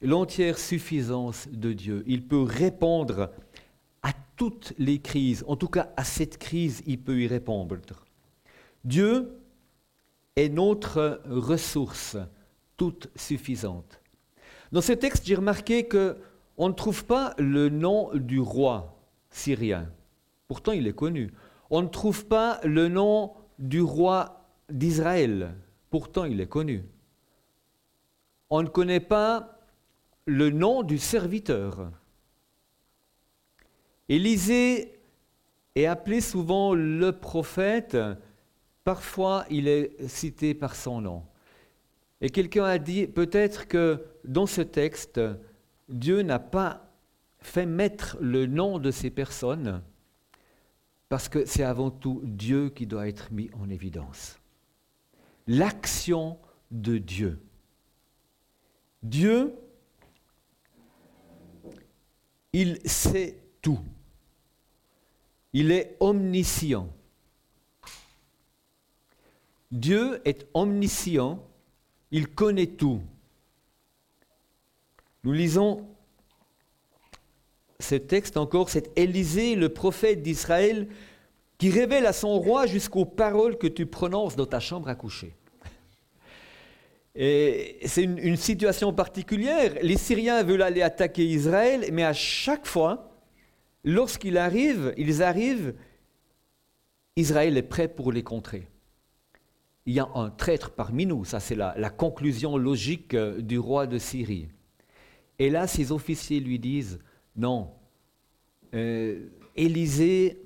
l'entière 0.00 0.58
suffisance 0.58 1.48
de 1.48 1.74
Dieu. 1.74 2.02
Il 2.06 2.26
peut 2.26 2.42
répondre 2.42 3.30
toutes 4.36 4.72
les 4.78 5.00
crises, 5.00 5.44
en 5.46 5.56
tout 5.56 5.68
cas 5.68 5.92
à 5.96 6.04
cette 6.04 6.38
crise, 6.38 6.82
il 6.86 7.00
peut 7.00 7.20
y 7.20 7.26
répondre. 7.26 7.76
Dieu 8.84 9.38
est 10.36 10.48
notre 10.48 11.20
ressource 11.26 12.16
toute 12.76 13.08
suffisante. 13.14 14.00
Dans 14.72 14.80
ce 14.80 14.92
texte, 14.92 15.26
j'ai 15.26 15.34
remarqué 15.34 15.86
qu'on 15.86 16.68
ne 16.68 16.72
trouve 16.72 17.04
pas 17.04 17.34
le 17.38 17.68
nom 17.68 18.10
du 18.14 18.40
roi 18.40 18.98
syrien. 19.30 19.90
Pourtant, 20.48 20.72
il 20.72 20.86
est 20.86 20.94
connu. 20.94 21.32
On 21.70 21.82
ne 21.82 21.88
trouve 21.88 22.26
pas 22.26 22.60
le 22.64 22.88
nom 22.88 23.34
du 23.58 23.82
roi 23.82 24.46
d'Israël. 24.70 25.54
Pourtant, 25.90 26.24
il 26.24 26.40
est 26.40 26.48
connu. 26.48 26.84
On 28.50 28.62
ne 28.62 28.68
connaît 28.68 29.00
pas 29.00 29.58
le 30.26 30.50
nom 30.50 30.82
du 30.82 30.98
serviteur. 30.98 31.90
Élisée 34.08 35.00
est 35.74 35.86
appelé 35.86 36.20
souvent 36.20 36.74
le 36.74 37.12
prophète, 37.12 37.96
parfois 38.84 39.44
il 39.50 39.68
est 39.68 40.08
cité 40.08 40.54
par 40.54 40.74
son 40.74 41.00
nom. 41.00 41.22
Et 42.20 42.30
quelqu'un 42.30 42.64
a 42.64 42.78
dit 42.78 43.06
peut-être 43.06 43.66
que 43.66 44.04
dans 44.24 44.46
ce 44.46 44.60
texte, 44.60 45.20
Dieu 45.88 46.22
n'a 46.22 46.38
pas 46.38 46.92
fait 47.38 47.66
mettre 47.66 48.16
le 48.20 48.46
nom 48.46 48.78
de 48.78 48.90
ces 48.90 49.10
personnes 49.10 49.82
parce 51.08 51.28
que 51.28 51.44
c'est 51.44 51.64
avant 51.64 51.90
tout 51.90 52.22
Dieu 52.24 52.70
qui 52.70 52.86
doit 52.86 53.08
être 53.08 53.30
mis 53.32 53.50
en 53.60 53.68
évidence. 53.68 54.38
L'action 55.46 56.38
de 56.70 56.96
Dieu. 56.96 57.38
Dieu, 59.02 59.54
il 62.52 62.78
sait 62.88 63.41
tout. 63.62 63.78
Il 65.52 65.70
est 65.70 65.96
omniscient. 66.00 66.88
Dieu 69.70 70.20
est 70.26 70.46
omniscient, 70.52 71.42
il 72.10 72.28
connaît 72.28 72.66
tout. 72.66 73.00
Nous 75.24 75.32
lisons 75.32 75.86
ce 77.80 77.94
texte 77.94 78.36
encore, 78.36 78.68
c'est 78.68 78.90
Élisée, 78.96 79.54
le 79.54 79.70
prophète 79.70 80.22
d'Israël, 80.22 80.88
qui 81.58 81.70
révèle 81.70 82.06
à 82.06 82.12
son 82.12 82.38
roi 82.38 82.66
jusqu'aux 82.66 83.04
paroles 83.04 83.56
que 83.56 83.66
tu 83.66 83.86
prononces 83.86 84.36
dans 84.36 84.46
ta 84.46 84.60
chambre 84.60 84.88
à 84.88 84.94
coucher. 84.94 85.34
Et 87.14 87.78
c'est 87.84 88.02
une, 88.02 88.18
une, 88.18 88.36
situation 88.36 88.92
particulière. 88.92 89.74
Les 89.82 89.98
Syriens 89.98 90.42
veulent 90.42 90.62
aller 90.62 90.82
attaquer 90.82 91.24
Israël, 91.24 91.86
mais 91.92 92.04
à 92.04 92.14
chaque 92.14 92.66
fois, 92.66 93.11
lorsqu'ils 93.84 94.38
arrivent, 94.38 94.94
ils 94.96 95.22
arrivent, 95.22 95.74
Israël 97.16 97.56
est 97.56 97.62
prêt 97.62 97.88
pour 97.88 98.12
les 98.12 98.22
contrer. 98.22 98.68
Il 99.86 99.94
y 99.94 100.00
a 100.00 100.08
un 100.14 100.30
traître 100.30 100.70
parmi 100.70 101.06
nous, 101.06 101.24
ça 101.24 101.40
c'est 101.40 101.56
la, 101.56 101.74
la, 101.76 101.90
conclusion 101.90 102.56
logique 102.56 103.14
euh, 103.14 103.40
du 103.40 103.58
roi 103.58 103.86
de 103.86 103.98
Syrie. 103.98 104.48
Et 105.38 105.50
là, 105.50 105.66
ses 105.66 105.90
officiers 105.90 106.38
lui 106.38 106.58
disent, 106.58 107.00
non, 107.34 107.72
euh, 108.74 109.28
Élisée 109.56 110.40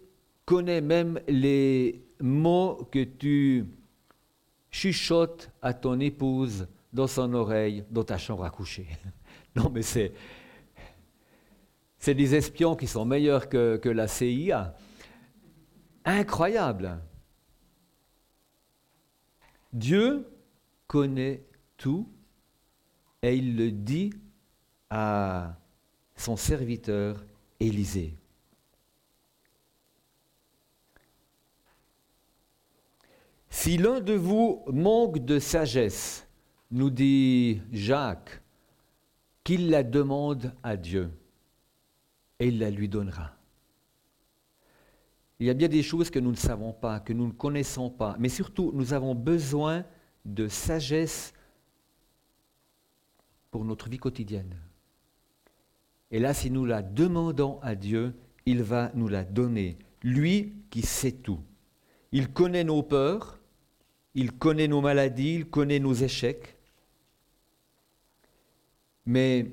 connaît 0.45 0.81
même 0.81 1.21
les 1.29 2.03
mots 2.21 2.89
que 2.91 3.05
tu 3.05 3.67
chuchotes 4.71 5.51
à 5.63 5.75
ton 5.75 6.01
épouse 6.01 6.67
dans 6.93 7.07
son 7.07 7.35
oreille, 7.35 7.85
dans 7.91 8.05
ta 8.05 8.19
chambre 8.19 8.45
à 8.45 8.51
coucher. 8.51 8.87
non, 9.57 9.71
mais 9.73 9.83
c'est, 9.83 10.13
c'est 12.07 12.15
des 12.15 12.37
espions 12.37 12.77
qui 12.77 12.87
sont 12.87 13.05
meilleurs 13.05 13.49
que, 13.49 13.89
la 13.89 14.07
CIA. 14.07 14.77
Incroyable. 16.05 17.01
Dieu 19.73 20.25
connaît 20.87 21.43
tout 21.77 22.09
et 23.23 23.35
il 23.35 23.57
le 23.57 23.73
dit 23.73 24.13
à 24.89 25.57
son 26.15 26.37
serviteur 26.37 27.25
Élisée. 27.59 28.15
Si 33.51 33.79
l'un 33.79 33.99
de 33.99 34.13
vous 34.13 34.63
manque 34.69 35.19
de 35.25 35.41
sagesse, 35.41 36.25
nous 36.71 36.91
dit 36.91 37.63
Jacques, 37.73 38.41
qu'il 39.43 39.71
la 39.71 39.83
demande 39.83 40.55
à 40.63 40.77
Dieu 40.77 41.11
et 42.39 42.49
il 42.49 42.59
la 42.59 42.71
lui 42.71 42.89
donnera. 42.89 43.37
Il 45.39 45.47
y 45.47 45.51
a 45.51 45.55
bien 45.55 45.69
des 45.69 45.83
choses 45.83 46.11
que 46.11 46.19
nous 46.19 46.31
ne 46.31 46.37
savons 46.37 46.73
pas, 46.73 47.01
que 47.01 47.13
nous 47.13 47.27
ne 47.27 47.33
connaissons 47.33 47.91
pas, 47.91 48.17
mais 48.19 48.29
surtout 48.29 48.73
nous 48.75 48.93
avons 48.93 49.15
besoin 49.15 49.85
de 50.25 50.49
sagesse 50.49 51.35
pour 53.51 53.65
notre 53.65 53.89
vie 53.89 53.99
quotidienne. 53.99 54.57
Et 56.11 56.19
là, 56.19 56.33
si 56.33 56.51
nous 56.51 56.65
la 56.65 56.83
demandons 56.83 57.59
à 57.61 57.75
Dieu, 57.75 58.15
il 58.47 58.63
va 58.63 58.91
nous 58.95 59.09
la 59.09 59.25
donner. 59.25 59.79
Lui 60.03 60.55
qui 60.71 60.83
sait 60.83 61.13
tout. 61.13 61.41
Il 62.13 62.33
connaît 62.33 62.65
nos 62.65 62.83
peurs, 62.83 63.39
il 64.15 64.33
connaît 64.33 64.69
nos 64.69 64.81
maladies, 64.81 65.35
il 65.35 65.47
connaît 65.47 65.81
nos 65.81 65.93
échecs, 65.93 66.57
mais 69.05 69.51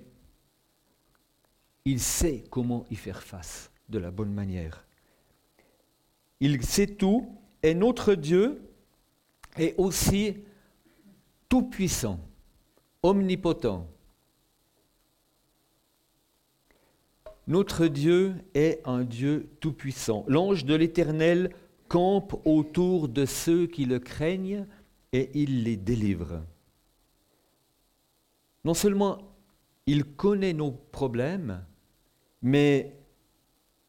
il 1.86 2.00
sait 2.00 2.44
comment 2.50 2.86
y 2.90 2.96
faire 2.96 3.22
face 3.22 3.72
de 3.90 4.00
la 4.00 4.12
bonne 4.12 4.34
manière. 4.34 4.86
Il 6.40 6.64
sait 6.64 6.88
tout 6.88 7.38
et 7.62 7.74
notre 7.74 8.16
Dieu 8.16 8.62
est 9.58 9.76
aussi 9.78 10.38
tout-puissant, 11.50 12.20
omnipotent. 13.02 13.88
Notre 17.46 17.88
Dieu 17.88 18.36
est 18.54 18.82
un 18.86 19.04
Dieu 19.04 19.50
tout-puissant. 19.60 20.24
L'ange 20.28 20.64
de 20.64 20.76
l'Éternel 20.76 21.54
campe 21.90 22.40
autour 22.46 23.10
de 23.10 23.26
ceux 23.26 23.68
qui 23.68 23.86
le 23.86 24.00
craignent 24.00 24.66
et 25.12 25.30
il 25.34 25.64
les 25.64 25.76
délivre. 25.76 26.42
Non 28.64 28.74
seulement 28.74 29.20
il 29.86 30.06
connaît 30.06 30.54
nos 30.54 30.72
problèmes, 30.72 31.66
mais 32.44 32.96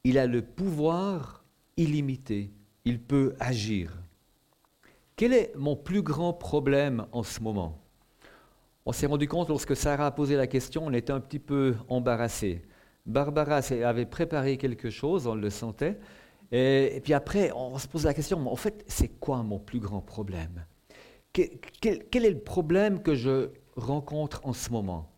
il 0.04 0.16
a 0.18 0.26
le 0.26 0.40
pouvoir 0.40 1.44
illimité. 1.76 2.50
Il 2.84 3.00
peut 3.00 3.34
agir. 3.40 3.98
Quel 5.16 5.32
est 5.32 5.52
mon 5.56 5.76
plus 5.76 6.02
grand 6.02 6.32
problème 6.32 7.06
en 7.12 7.22
ce 7.22 7.40
moment? 7.40 7.80
On 8.86 8.92
s'est 8.92 9.06
rendu 9.06 9.26
compte 9.28 9.48
lorsque 9.48 9.74
Sarah 9.74 10.06
a 10.06 10.10
posé 10.10 10.36
la 10.36 10.46
question, 10.46 10.84
on 10.86 10.92
était 10.92 11.12
un 11.12 11.20
petit 11.20 11.38
peu 11.38 11.74
embarrassé. 11.88 12.62
Barbara 13.06 13.60
avait 13.84 14.06
préparé 14.06 14.56
quelque 14.56 14.90
chose, 14.90 15.26
on 15.26 15.34
le 15.34 15.50
sentait, 15.50 15.98
et, 16.52 17.00
puis 17.02 17.14
après, 17.14 17.50
on 17.52 17.78
se 17.78 17.88
pose 17.88 18.04
la 18.04 18.14
question, 18.14 18.38
en 18.46 18.56
fait, 18.56 18.84
c'est 18.86 19.08
quoi 19.08 19.42
mon 19.42 19.58
plus 19.58 19.80
grand 19.80 20.00
problème? 20.00 20.64
Quel, 21.32 21.58
quel, 21.80 22.24
est 22.24 22.30
le 22.30 22.38
problème 22.38 23.02
que 23.02 23.14
je 23.14 23.50
rencontre 23.76 24.40
en 24.44 24.52
ce 24.52 24.70
moment? 24.70 25.10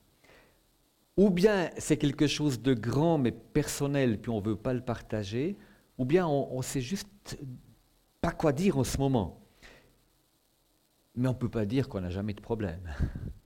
Ou 1.17 1.31
bien 1.31 1.71
c'est 1.79 1.97
quelque 1.97 2.27
chose 2.27 2.61
de 2.61 2.75
grand 2.75 3.19
mais 3.19 3.33
personnel, 3.33 4.21
puis 4.21 4.31
on 4.31 4.41
ne 4.41 4.47
veut 4.47 4.57
pas 4.57 4.75
le 4.75 4.83
partager, 4.83 5.57
ou 5.99 6.05
bien 6.05 6.27
on 6.27 6.59
ne 6.59 6.63
sait 6.63 6.83
juste 6.83 7.39
pas 8.21 8.33
quoi 8.33 8.53
dire 8.53 8.79
en 8.79 8.85
ce 8.85 8.99
moment. 8.99 9.41
Mais 11.15 11.29
on 11.29 11.33
ne 11.33 11.39
peut 11.39 11.49
pas 11.49 11.65
dire 11.65 11.89
qu'on 11.89 12.03
n'a 12.03 12.11
jamais 12.11 12.35
de 12.35 12.41
problème. 12.41 12.83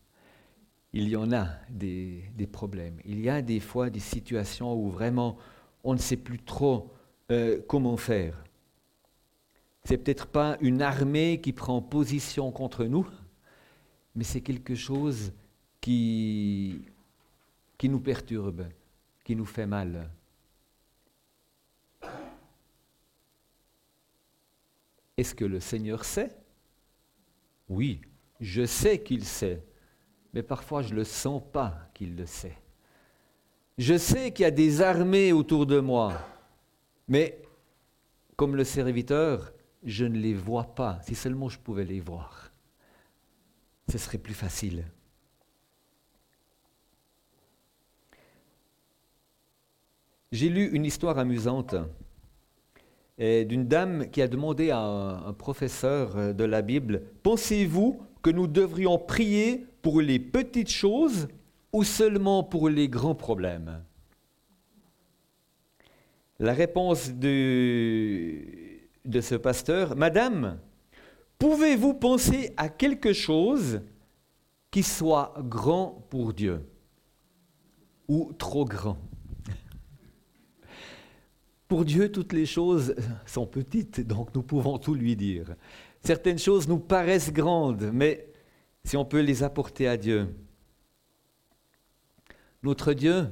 Il 0.93 1.09
y 1.09 1.15
en 1.15 1.31
a 1.33 1.47
des, 1.69 2.49
problèmes. 2.51 2.99
Il 3.05 3.21
y 3.21 3.29
a 3.29 3.43
des 3.43 3.61
fois 3.61 3.91
des 3.91 4.01
situations 4.01 4.75
où 4.75 4.91
vraiment 4.91 5.37
on 5.85 5.93
ne 5.93 5.99
sait 5.99 6.17
plus 6.17 6.41
trop 6.41 6.91
euh, 7.31 7.61
comment 7.69 7.97
faire. 7.97 8.43
C'est 9.85 9.99
peut-être 9.99 10.27
pas 10.27 10.57
une 10.61 10.83
armée 10.83 11.41
qui 11.41 11.53
prend 11.53 11.81
position 11.81 12.51
contre 12.51 12.85
nous, 12.85 13.07
mais 14.17 14.25
c'est 14.25 14.41
quelque 14.41 14.75
chose 14.75 15.33
qui, 15.81 16.83
qui 17.81 17.89
nous 17.89 18.01
perturbe, 18.01 18.69
qui 19.25 19.35
nous 19.35 19.47
fait 19.47 19.65
mal. 19.65 20.11
Est-ce 25.17 25.35
que 25.35 25.47
le 25.47 25.61
Seigneur 25.61 26.05
sait? 26.05 26.37
Oui, 27.71 28.03
je 28.39 28.67
sais 28.67 29.03
qu'il 29.03 29.25
sait, 29.25 29.65
mais 30.35 30.43
parfois 30.43 30.83
je 30.83 30.91
ne 30.91 30.97
le 30.97 31.05
sens 31.05 31.43
pas 31.55 31.89
qu'il 31.95 32.17
le 32.17 32.27
sait. 32.27 32.59
Je 33.79 33.97
sais 33.97 34.31
qu'il 34.31 34.43
y 34.43 34.47
a 34.47 34.51
des 34.51 34.83
armées 34.83 35.33
autour 35.33 35.65
de 35.65 35.81
moi, 35.81 36.21
mais 37.09 37.41
comme 38.37 38.57
le 38.57 38.65
serviteur, 38.65 39.55
je 39.85 40.05
ne 40.05 40.19
les 40.19 40.35
vois 40.35 40.75
pas. 40.75 41.01
Si 41.01 41.15
seulement 41.15 41.49
je 41.49 41.59
pouvais 41.59 41.87
les 41.87 42.01
voir, 42.01 42.53
ce 43.89 43.97
serait 43.97 44.19
plus 44.19 44.35
facile. 44.35 44.85
J'ai 50.33 50.49
lu 50.49 50.71
une 50.71 50.85
histoire 50.85 51.19
amusante 51.19 51.75
d'une 53.19 53.67
dame 53.67 54.09
qui 54.11 54.23
a 54.23 54.29
demandé 54.29 54.71
à 54.71 54.79
un, 54.79 55.33
professeur 55.33 56.33
de 56.33 56.45
la 56.45 56.63
Bible, 56.63 57.03
pensez-vous 57.25 58.01
que 58.23 58.31
nous 58.31 58.47
devrions 58.47 58.97
prier 58.97 59.67
pour 59.83 60.01
les 60.01 60.21
petites 60.21 60.71
choses 60.71 61.27
ou 61.73 61.83
seulement 61.83 62.45
pour 62.45 62.69
les 62.69 62.89
grands 62.89 63.17
problèmes? 63.17 63.83
La 66.39 66.53
réponse 66.53 67.11
de, 67.11 68.39
de 69.05 69.21
ce 69.21 69.35
pasteur, 69.35 69.97
Madame, 69.97 70.61
pouvez-vous 71.41 71.95
penser 71.95 72.55
à 72.57 72.69
quelque 72.69 73.13
chose 73.13 73.81
qui 74.71 74.85
soit 74.85 75.35
grand 75.41 76.07
pour 76.09 76.33
Dieu 76.33 76.65
ou 78.07 78.33
trop 78.39 78.65
grand? 78.65 78.97
Pour 81.71 81.85
Dieu, 81.85 82.11
toutes 82.11 82.33
les 82.33 82.47
choses 82.47 82.97
sont 83.27 83.47
petites, 83.47 84.01
donc 84.01 84.35
nous 84.35 84.43
pouvons 84.43 84.77
tout 84.77 84.93
lui 84.93 85.15
dire. 85.15 85.55
Certaines 86.01 86.41
choses 86.41 86.67
nous 86.67 86.81
paraissent 86.81 87.33
grandes, 87.33 87.93
mais 87.93 88.27
si 88.83 88.97
on 88.97 89.05
peut 89.05 89.21
les 89.21 89.45
apporter 89.45 89.87
à 89.87 89.97
Dieu. 89.97 90.35
Notre 92.65 92.93
Dieu, 92.93 93.29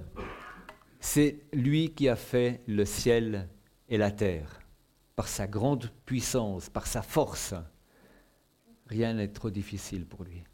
c'est 1.00 1.40
lui 1.52 1.90
qui 1.90 2.08
a 2.08 2.14
fait 2.14 2.62
le 2.68 2.84
ciel 2.84 3.48
et 3.88 3.98
la 3.98 4.12
terre. 4.12 4.60
Par 5.16 5.26
sa 5.26 5.48
grande 5.48 5.90
puissance, 6.06 6.70
par 6.70 6.86
sa 6.86 7.02
force, 7.02 7.54
rien 8.86 9.14
n'est 9.14 9.32
trop 9.32 9.50
difficile 9.50 10.06
pour 10.06 10.22
lui. 10.22 10.44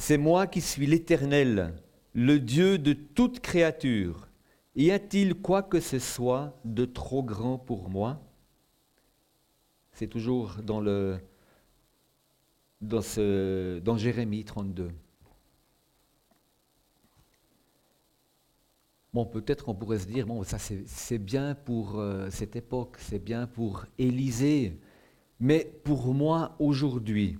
C'est 0.00 0.16
moi 0.16 0.46
qui 0.46 0.62
suis 0.62 0.86
l'Éternel, 0.86 1.74
le 2.14 2.40
Dieu 2.40 2.78
de 2.78 2.94
toute 2.94 3.40
créature. 3.40 4.28
Y 4.74 4.92
a-t-il 4.92 5.34
quoi 5.34 5.62
que 5.62 5.78
ce 5.78 5.98
soit 5.98 6.58
de 6.64 6.86
trop 6.86 7.22
grand 7.22 7.58
pour 7.58 7.90
moi? 7.90 8.18
C'est 9.92 10.06
toujours 10.06 10.56
dans 10.64 10.80
le 10.80 11.18
dans, 12.80 13.98
Jérémie 13.98 14.42
32. 14.42 14.90
Bon, 19.12 19.26
peut-être 19.26 19.66
qu'on 19.66 19.74
pourrait 19.74 19.98
se 19.98 20.06
dire, 20.06 20.26
bon, 20.26 20.42
ça 20.44 20.56
c'est 20.58 21.18
bien 21.18 21.54
pour 21.54 21.98
euh, 21.98 22.30
cette 22.30 22.56
époque, 22.56 22.96
c'est 23.00 23.22
bien 23.22 23.46
pour 23.46 23.84
Élisée, 23.98 24.80
mais 25.38 25.70
pour 25.84 26.14
moi 26.14 26.56
aujourd'hui, 26.58 27.36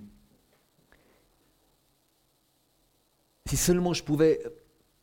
si 3.45 3.57
seulement 3.57 3.93
je 3.93 4.03
pouvais 4.03 4.41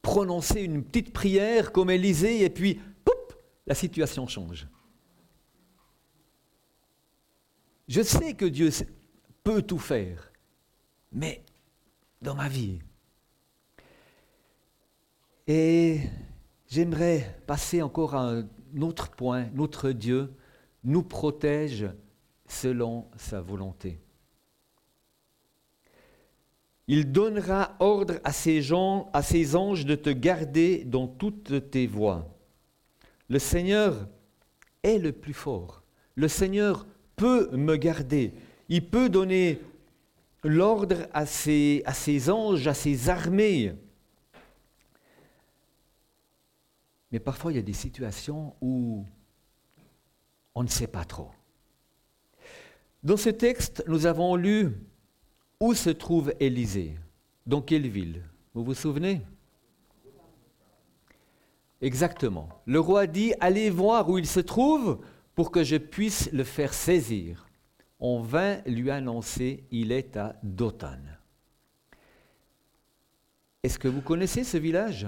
prononcer 0.03 0.62
une 0.62 0.85
petite 0.85 1.12
prière 1.12 1.72
comme 1.72 1.90
Élisée 1.90 2.44
et 2.44 2.51
puis, 2.51 2.81
poup, 3.05 3.35
la 3.66 3.74
situation 3.74 4.27
change. 4.27 4.66
Je 7.88 8.03
sais 8.03 8.35
que 8.35 8.44
Dieu 8.44 8.70
peut 9.42 9.62
tout 9.62 9.79
faire, 9.79 10.31
mais 11.11 11.42
dans 12.20 12.35
ma 12.35 12.48
vie. 12.48 12.81
Et 15.46 16.01
j'aimerais 16.66 17.40
passer 17.46 17.81
encore 17.81 18.14
à 18.14 18.31
un 18.31 18.48
autre 18.81 19.11
point. 19.11 19.48
Notre 19.55 19.90
Dieu 19.92 20.35
nous 20.85 21.03
protège 21.03 21.87
selon 22.46 23.09
sa 23.16 23.40
volonté. 23.40 23.98
Il 26.90 27.12
donnera 27.12 27.77
ordre 27.81 28.14
à 28.24 28.33
ses, 28.33 28.62
gens, 28.62 29.11
à 29.12 29.22
ses 29.22 29.55
anges 29.55 29.85
de 29.85 29.94
te 29.94 30.09
garder 30.09 30.85
dans 30.85 31.07
toutes 31.07 31.70
tes 31.70 31.87
voies. 31.87 32.27
Le 33.29 33.38
Seigneur 33.38 34.09
est 34.83 34.96
le 34.96 35.12
plus 35.12 35.35
fort. 35.35 35.83
Le 36.14 36.29
Seigneur 36.29 36.87
peut 37.14 37.51
me 37.53 37.77
garder. 37.77 38.33
Il 38.70 38.88
peut 38.88 39.11
donner 39.11 39.61
l'ordre 40.42 41.07
à 41.12 41.27
ses, 41.27 41.83
à 41.85 41.92
ses 41.92 42.31
anges, 42.31 42.66
à 42.66 42.74
ses 42.74 43.11
armées. 43.11 43.74
Mais 47.12 47.20
parfois, 47.20 47.53
il 47.53 47.57
y 47.57 47.59
a 47.59 47.62
des 47.62 47.74
situations 47.74 48.55
où 48.62 49.05
on 50.55 50.62
ne 50.62 50.68
sait 50.68 50.87
pas 50.87 51.05
trop. 51.05 51.31
Dans 53.03 53.18
ce 53.18 53.29
texte, 53.29 53.85
nous 53.87 54.07
avons 54.07 54.37
lu 54.37 54.72
où 55.61 55.75
se 55.75 55.90
trouve 55.90 56.33
Élisée 56.40 56.97
Dans 57.47 57.62
quelle 57.62 57.88
ville? 57.88 58.23
Vous 58.55 58.64
vous 58.64 58.75
souvenez? 58.75 59.23
Exactement. 61.81 62.49
Le 62.66 62.81
roi 62.81 63.07
dit, 63.07 63.35
allez 63.40 63.71
voir 63.71 64.09
où 64.09 64.18
il 64.18 64.27
se 64.27 64.40
trouve 64.40 65.01
pour 65.35 65.51
que 65.51 65.62
je 65.62 65.77
puisse 65.77 66.31
le 66.33 66.44
faire 66.44 66.75
saisir. 66.75 67.47
On 68.01 68.21
vint 68.21 68.59
lui 68.66 68.90
annoncer, 68.90 69.64
il 69.71 69.92
est 69.92 70.16
à 70.16 70.37
Dothan. 70.42 70.99
Est-ce 73.62 73.79
que 73.79 73.88
vous 73.88 74.01
connaissez 74.01 74.44
ce 74.44 74.57
village? 74.57 75.07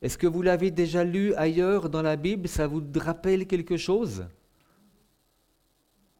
Est-ce 0.00 0.18
que 0.18 0.26
vous 0.26 0.42
l'avez 0.42 0.72
déjà 0.72 1.04
lu 1.04 1.34
ailleurs 1.34 1.88
dans 1.88 2.02
la 2.02 2.16
Bible? 2.16 2.48
Ça 2.48 2.66
vous 2.66 2.82
rappelle 2.96 3.46
quelque 3.46 3.76
chose? 3.76 4.26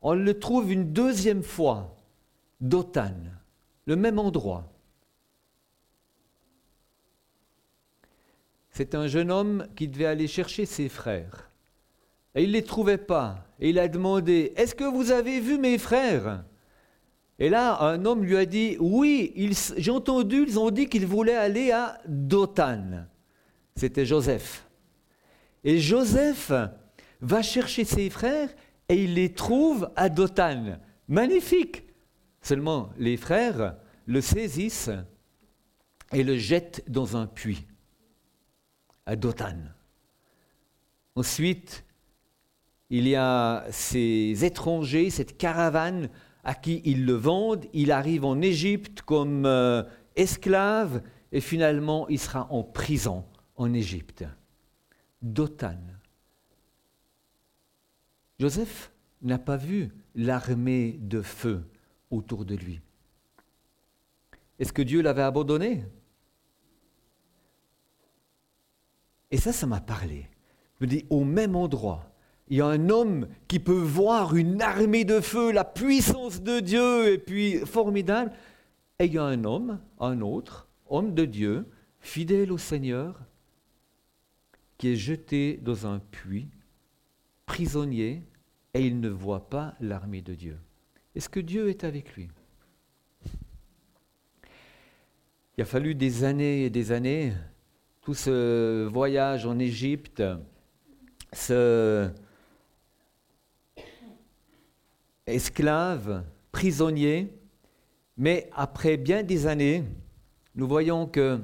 On 0.00 0.14
le 0.14 0.38
trouve 0.38 0.72
une 0.72 0.92
deuxième 0.92 1.42
fois 1.42 1.96
Dothan, 2.62 3.16
le 3.86 3.96
même 3.96 4.18
endroit. 4.18 4.72
C'est 8.70 8.94
un 8.94 9.06
jeune 9.06 9.30
homme 9.30 9.66
qui 9.76 9.88
devait 9.88 10.06
aller 10.06 10.28
chercher 10.28 10.64
ses 10.64 10.88
frères. 10.88 11.50
Et 12.34 12.44
il 12.44 12.48
ne 12.48 12.54
les 12.54 12.64
trouvait 12.64 12.98
pas. 12.98 13.44
Et 13.60 13.70
il 13.70 13.78
a 13.78 13.88
demandé, 13.88 14.52
Est-ce 14.56 14.74
que 14.74 14.84
vous 14.84 15.10
avez 15.10 15.40
vu 15.40 15.58
mes 15.58 15.76
frères? 15.76 16.44
Et 17.38 17.50
là, 17.50 17.82
un 17.82 18.04
homme 18.04 18.24
lui 18.24 18.36
a 18.36 18.46
dit, 18.46 18.76
Oui, 18.80 19.34
j'ai 19.76 19.90
entendu, 19.90 20.44
ils 20.46 20.58
ont 20.58 20.70
dit 20.70 20.88
qu'ils 20.88 21.06
voulaient 21.06 21.36
aller 21.36 21.72
à 21.72 21.98
Dothan. 22.06 23.06
C'était 23.76 24.06
Joseph. 24.06 24.66
Et 25.64 25.78
Joseph 25.78 26.52
va 27.20 27.42
chercher 27.42 27.84
ses 27.84 28.08
frères 28.08 28.48
et 28.88 29.02
il 29.02 29.14
les 29.14 29.32
trouve 29.32 29.90
à 29.96 30.08
Dothan. 30.08 30.78
Magnifique. 31.08 31.84
Seulement, 32.42 32.90
les 32.98 33.16
frères 33.16 33.76
le 34.06 34.20
saisissent 34.20 34.90
et 36.12 36.24
le 36.24 36.36
jettent 36.36 36.82
dans 36.88 37.16
un 37.16 37.26
puits, 37.26 37.66
à 39.06 39.16
Dothan. 39.16 39.58
Ensuite, 41.14 41.84
il 42.90 43.08
y 43.08 43.16
a 43.16 43.64
ces 43.70 44.44
étrangers, 44.44 45.08
cette 45.08 45.38
caravane 45.38 46.10
à 46.44 46.54
qui 46.54 46.82
ils 46.84 47.06
le 47.06 47.14
vendent. 47.14 47.64
Il 47.72 47.92
arrive 47.92 48.24
en 48.24 48.40
Égypte 48.40 49.02
comme 49.02 49.46
euh, 49.46 49.82
esclave 50.16 51.02
et 51.30 51.40
finalement 51.40 52.08
il 52.08 52.18
sera 52.18 52.52
en 52.52 52.62
prison 52.62 53.24
en 53.56 53.72
Égypte. 53.72 54.24
Dothan. 55.22 55.78
Joseph 58.38 58.90
n'a 59.22 59.38
pas 59.38 59.56
vu 59.56 59.90
l'armée 60.14 60.98
de 61.00 61.22
feu 61.22 61.64
autour 62.12 62.44
de 62.44 62.54
lui. 62.54 62.80
Est-ce 64.58 64.72
que 64.72 64.82
Dieu 64.82 65.02
l'avait 65.02 65.22
abandonné? 65.22 65.84
Et 69.30 69.38
ça, 69.38 69.52
ça 69.52 69.66
m'a 69.66 69.80
parlé. 69.80 70.28
Je 70.78 70.84
me 70.84 70.90
dis, 70.90 71.06
au 71.10 71.24
même 71.24 71.56
endroit, 71.56 72.12
il 72.48 72.58
y 72.58 72.60
a 72.60 72.66
un 72.66 72.90
homme 72.90 73.28
qui 73.48 73.58
peut 73.58 73.72
voir 73.72 74.36
une 74.36 74.60
armée 74.60 75.04
de 75.04 75.20
feu, 75.20 75.52
la 75.52 75.64
puissance 75.64 76.42
de 76.42 76.60
Dieu, 76.60 77.12
et 77.12 77.18
puis 77.18 77.58
formidable. 77.60 78.32
Et 78.98 79.06
il 79.06 79.14
y 79.14 79.18
a 79.18 79.24
un 79.24 79.44
homme, 79.44 79.80
un 79.98 80.20
autre, 80.20 80.68
homme 80.88 81.14
de 81.14 81.24
Dieu, 81.24 81.66
fidèle 82.00 82.52
au 82.52 82.58
Seigneur, 82.58 83.18
qui 84.76 84.88
est 84.88 84.96
jeté 84.96 85.56
dans 85.56 85.86
un 85.86 85.98
puits, 85.98 86.50
prisonnier, 87.46 88.22
et 88.74 88.86
il 88.86 89.00
ne 89.00 89.08
voit 89.08 89.48
pas 89.48 89.74
l'armée 89.80 90.20
de 90.20 90.34
Dieu. 90.34 90.58
Est-ce 91.14 91.28
que 91.28 91.40
Dieu 91.40 91.68
est 91.68 91.84
avec 91.84 92.14
lui? 92.14 92.28
Il 95.56 95.62
a 95.62 95.66
fallu 95.66 95.94
des 95.94 96.24
années 96.24 96.64
et 96.64 96.70
des 96.70 96.92
années, 96.92 97.34
tout 98.00 98.14
ce 98.14 98.86
voyage 98.86 99.44
en 99.44 99.58
Égypte, 99.58 100.22
ce 101.32 102.10
esclave, 105.26 106.24
prisonnier, 106.50 107.32
mais 108.16 108.48
après 108.52 108.96
bien 108.96 109.22
des 109.22 109.46
années, 109.46 109.84
nous 110.54 110.66
voyons 110.66 111.06
que 111.06 111.40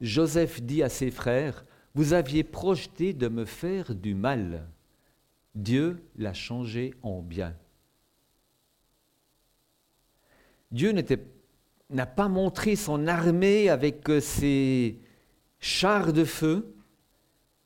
Joseph 0.00 0.62
dit 0.62 0.82
à 0.82 0.88
ses 0.88 1.10
frères, 1.10 1.64
vous 1.94 2.12
aviez 2.12 2.44
projeté 2.44 3.12
de 3.12 3.28
me 3.28 3.44
faire 3.44 3.94
du 3.94 4.14
mal. 4.14 4.68
Dieu 5.54 6.02
l'a 6.16 6.34
changé 6.34 6.94
en 7.02 7.22
bien. 7.22 7.56
Dieu 10.70 10.92
n'a 11.90 12.06
pas 12.06 12.28
montré 12.28 12.76
son 12.76 13.06
armée 13.06 13.68
avec 13.68 14.08
euh, 14.10 14.20
ses 14.20 15.00
chars 15.60 16.12
de 16.12 16.24
feu, 16.24 16.74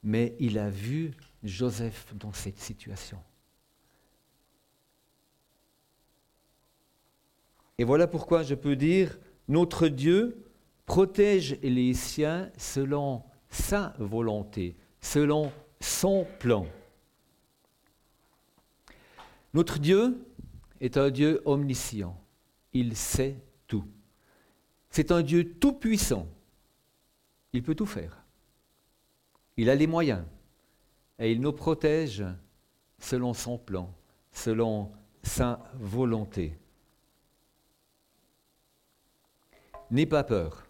mais 0.02 0.36
il 0.38 0.58
a 0.58 0.70
vu 0.70 1.12
Joseph 1.42 2.14
dans 2.14 2.32
cette 2.32 2.58
situation. 2.58 3.18
Et 7.78 7.84
voilà 7.84 8.06
pourquoi 8.06 8.42
je 8.42 8.54
peux 8.54 8.76
dire, 8.76 9.18
notre 9.48 9.88
Dieu 9.88 10.44
protège 10.84 11.58
les 11.62 11.94
siens 11.94 12.50
selon 12.58 13.22
sa 13.48 13.94
volonté, 13.98 14.76
selon 15.00 15.50
son 15.80 16.26
plan. 16.38 16.66
Notre 19.54 19.78
Dieu 19.78 20.26
est 20.80 20.98
un 20.98 21.10
Dieu 21.10 21.40
omniscient 21.46 22.20
il 22.72 22.96
sait 22.96 23.36
tout. 23.66 23.84
C'est 24.90 25.12
un 25.12 25.22
Dieu 25.22 25.54
tout-puissant. 25.54 26.26
Il 27.52 27.62
peut 27.62 27.74
tout 27.74 27.86
faire. 27.86 28.24
Il 29.56 29.70
a 29.70 29.74
les 29.74 29.86
moyens. 29.86 30.24
Et 31.18 31.32
il 31.32 31.40
nous 31.40 31.52
protège 31.52 32.24
selon 32.98 33.34
son 33.34 33.58
plan, 33.58 33.92
selon 34.32 34.92
sa 35.22 35.62
volonté. 35.74 36.58
N'aie 39.90 40.06
pas 40.06 40.24
peur. 40.24 40.66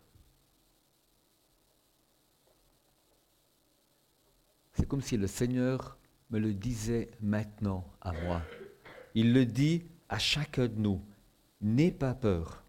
C'est 4.72 4.86
comme 4.86 5.02
si 5.02 5.16
le 5.16 5.26
Seigneur 5.26 5.98
me 6.30 6.38
le 6.38 6.54
disait 6.54 7.10
maintenant 7.20 7.84
à 8.00 8.12
moi. 8.12 8.42
Il 9.14 9.34
le 9.34 9.44
dit 9.44 9.84
à 10.08 10.18
chacun 10.18 10.68
de 10.68 10.76
nous. 10.76 11.04
N'aie 11.60 11.90
pas 11.90 12.14
peur. 12.14 12.64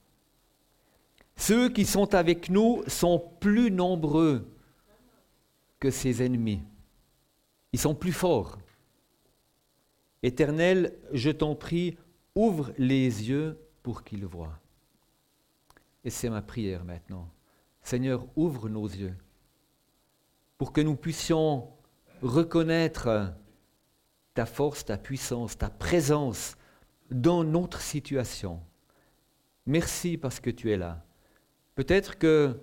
Ceux 1.36 1.70
qui 1.70 1.86
sont 1.86 2.14
avec 2.14 2.50
nous 2.50 2.84
sont 2.88 3.20
plus 3.40 3.72
nombreux 3.72 4.48
que 5.80 5.90
ses 5.90 6.24
ennemis. 6.24 6.62
Ils 7.74 7.80
sont 7.80 7.96
plus 7.96 8.12
forts. 8.12 8.60
Éternel, 10.24 10.94
je 11.14 11.32
t'en 11.32 11.56
prie, 11.56 11.98
ouvre 12.36 12.74
les 12.78 13.30
yeux 13.30 13.58
pour 13.82 14.04
qu'ils 14.04 14.26
voient. 14.26 14.60
Et 16.04 16.10
c'est 16.10 16.30
ma 16.30 16.42
prière 16.42 16.84
maintenant. 16.84 17.28
Seigneur, 17.82 18.28
ouvre 18.36 18.70
nos 18.70 18.88
yeux 18.88 19.16
pour 20.58 20.72
que 20.72 20.82
nous 20.82 20.96
puissions 20.96 21.68
reconnaître 22.22 23.34
ta 24.36 24.46
force, 24.46 24.86
ta 24.86 24.98
puissance, 24.98 25.58
ta 25.58 25.70
présence 25.70 26.56
dans 27.10 27.44
notre 27.44 27.82
situation. 27.82 28.62
Merci 29.66 30.18
parce 30.18 30.40
que 30.40 30.50
tu 30.50 30.72
es 30.72 30.78
là. 30.78 31.04
Peut-être 31.76 32.18
que 32.18 32.60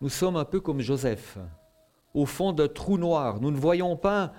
nous 0.00 0.08
sommes 0.08 0.36
un 0.36 0.44
peu 0.44 0.60
comme 0.60 0.80
Joseph, 0.80 1.38
au 2.14 2.26
fond 2.26 2.52
d'un 2.52 2.68
trou 2.68 2.98
noir. 2.98 3.40
Nous 3.40 3.50
ne 3.50 3.56
voyons 3.58 3.96
pas 3.96 4.32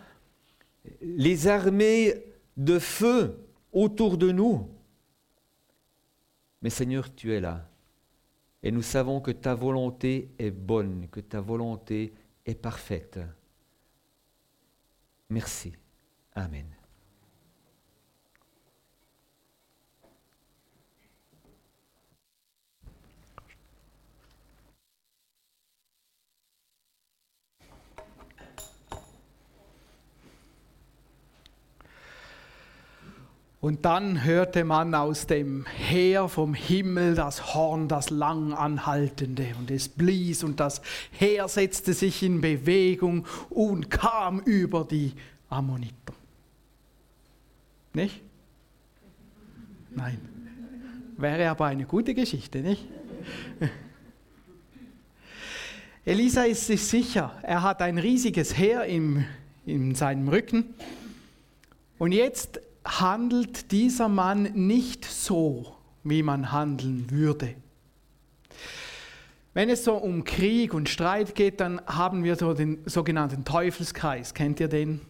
les 1.02 1.48
armées 1.48 2.26
de 2.58 2.80
feu 2.80 3.38
autour 3.72 4.18
de 4.18 4.32
nous. 4.32 4.70
Mais 6.62 6.70
Seigneur, 6.70 7.14
tu 7.14 7.34
es 7.34 7.40
là. 7.40 7.68
Et 8.64 8.72
nous 8.72 8.84
savons 8.84 9.22
que 9.22 9.32
ta 9.32 9.56
volonté 9.56 10.32
est 10.38 10.52
bonne, 10.52 11.08
que 11.10 11.20
ta 11.20 11.42
volonté 11.42 12.14
est 12.46 12.56
parfaite. 12.56 13.20
Merci. 15.30 15.74
Amen. 16.36 16.81
Und 33.62 33.86
dann 33.86 34.24
hörte 34.24 34.64
man 34.64 34.96
aus 34.96 35.28
dem 35.28 35.68
Heer 35.68 36.28
vom 36.28 36.56
Himmel 36.56 37.14
das 37.14 37.54
Horn, 37.54 37.88
das 37.88 38.10
lang 38.10 38.54
anhaltende, 38.54 39.54
und 39.60 39.70
es 39.70 39.88
blies, 39.88 40.44
und 40.44 40.60
das 40.60 40.82
Heer 41.12 41.48
setzte 41.48 41.94
sich 41.94 42.24
in 42.24 42.42
Bewegung 42.42 43.28
und 43.52 43.92
kam 43.92 44.40
über 44.40 44.84
die 44.84 45.14
Ammoniter. 45.48 45.94
Nicht? 47.94 48.22
Nein. 49.92 50.20
Wäre 51.18 51.48
aber 51.52 51.66
eine 51.66 51.86
gute 51.86 52.16
Geschichte, 52.16 52.62
nicht? 52.62 52.88
Elisa 56.04 56.46
ist 56.46 56.66
sich 56.66 56.84
sicher, 56.84 57.38
er 57.44 57.62
hat 57.62 57.84
ein 57.84 58.00
riesiges 58.00 58.58
Heer 58.58 58.86
im, 58.86 59.24
in 59.68 59.94
seinem 59.94 60.30
Rücken. 60.30 60.74
Und 62.00 62.12
jetzt 62.12 62.60
handelt 62.86 63.72
dieser 63.72 64.08
Mann 64.08 64.44
nicht 64.54 65.06
so, 65.06 65.76
wie 66.04 66.24
man 66.24 66.52
handeln 66.52 67.10
würde. 67.12 67.56
Wenn 69.54 69.70
es 69.70 69.84
so 69.84 69.96
um 69.96 70.24
Krieg 70.24 70.74
und 70.74 70.88
Streit 70.88 71.36
geht, 71.36 71.60
dann 71.60 71.82
haben 71.86 72.24
wir 72.24 72.36
so 72.36 72.54
den 72.54 72.80
sogenannten 72.86 73.44
Teufelskreis. 73.44 74.34
Kennt 74.34 74.60
ihr 74.60 74.70
den? 74.70 75.02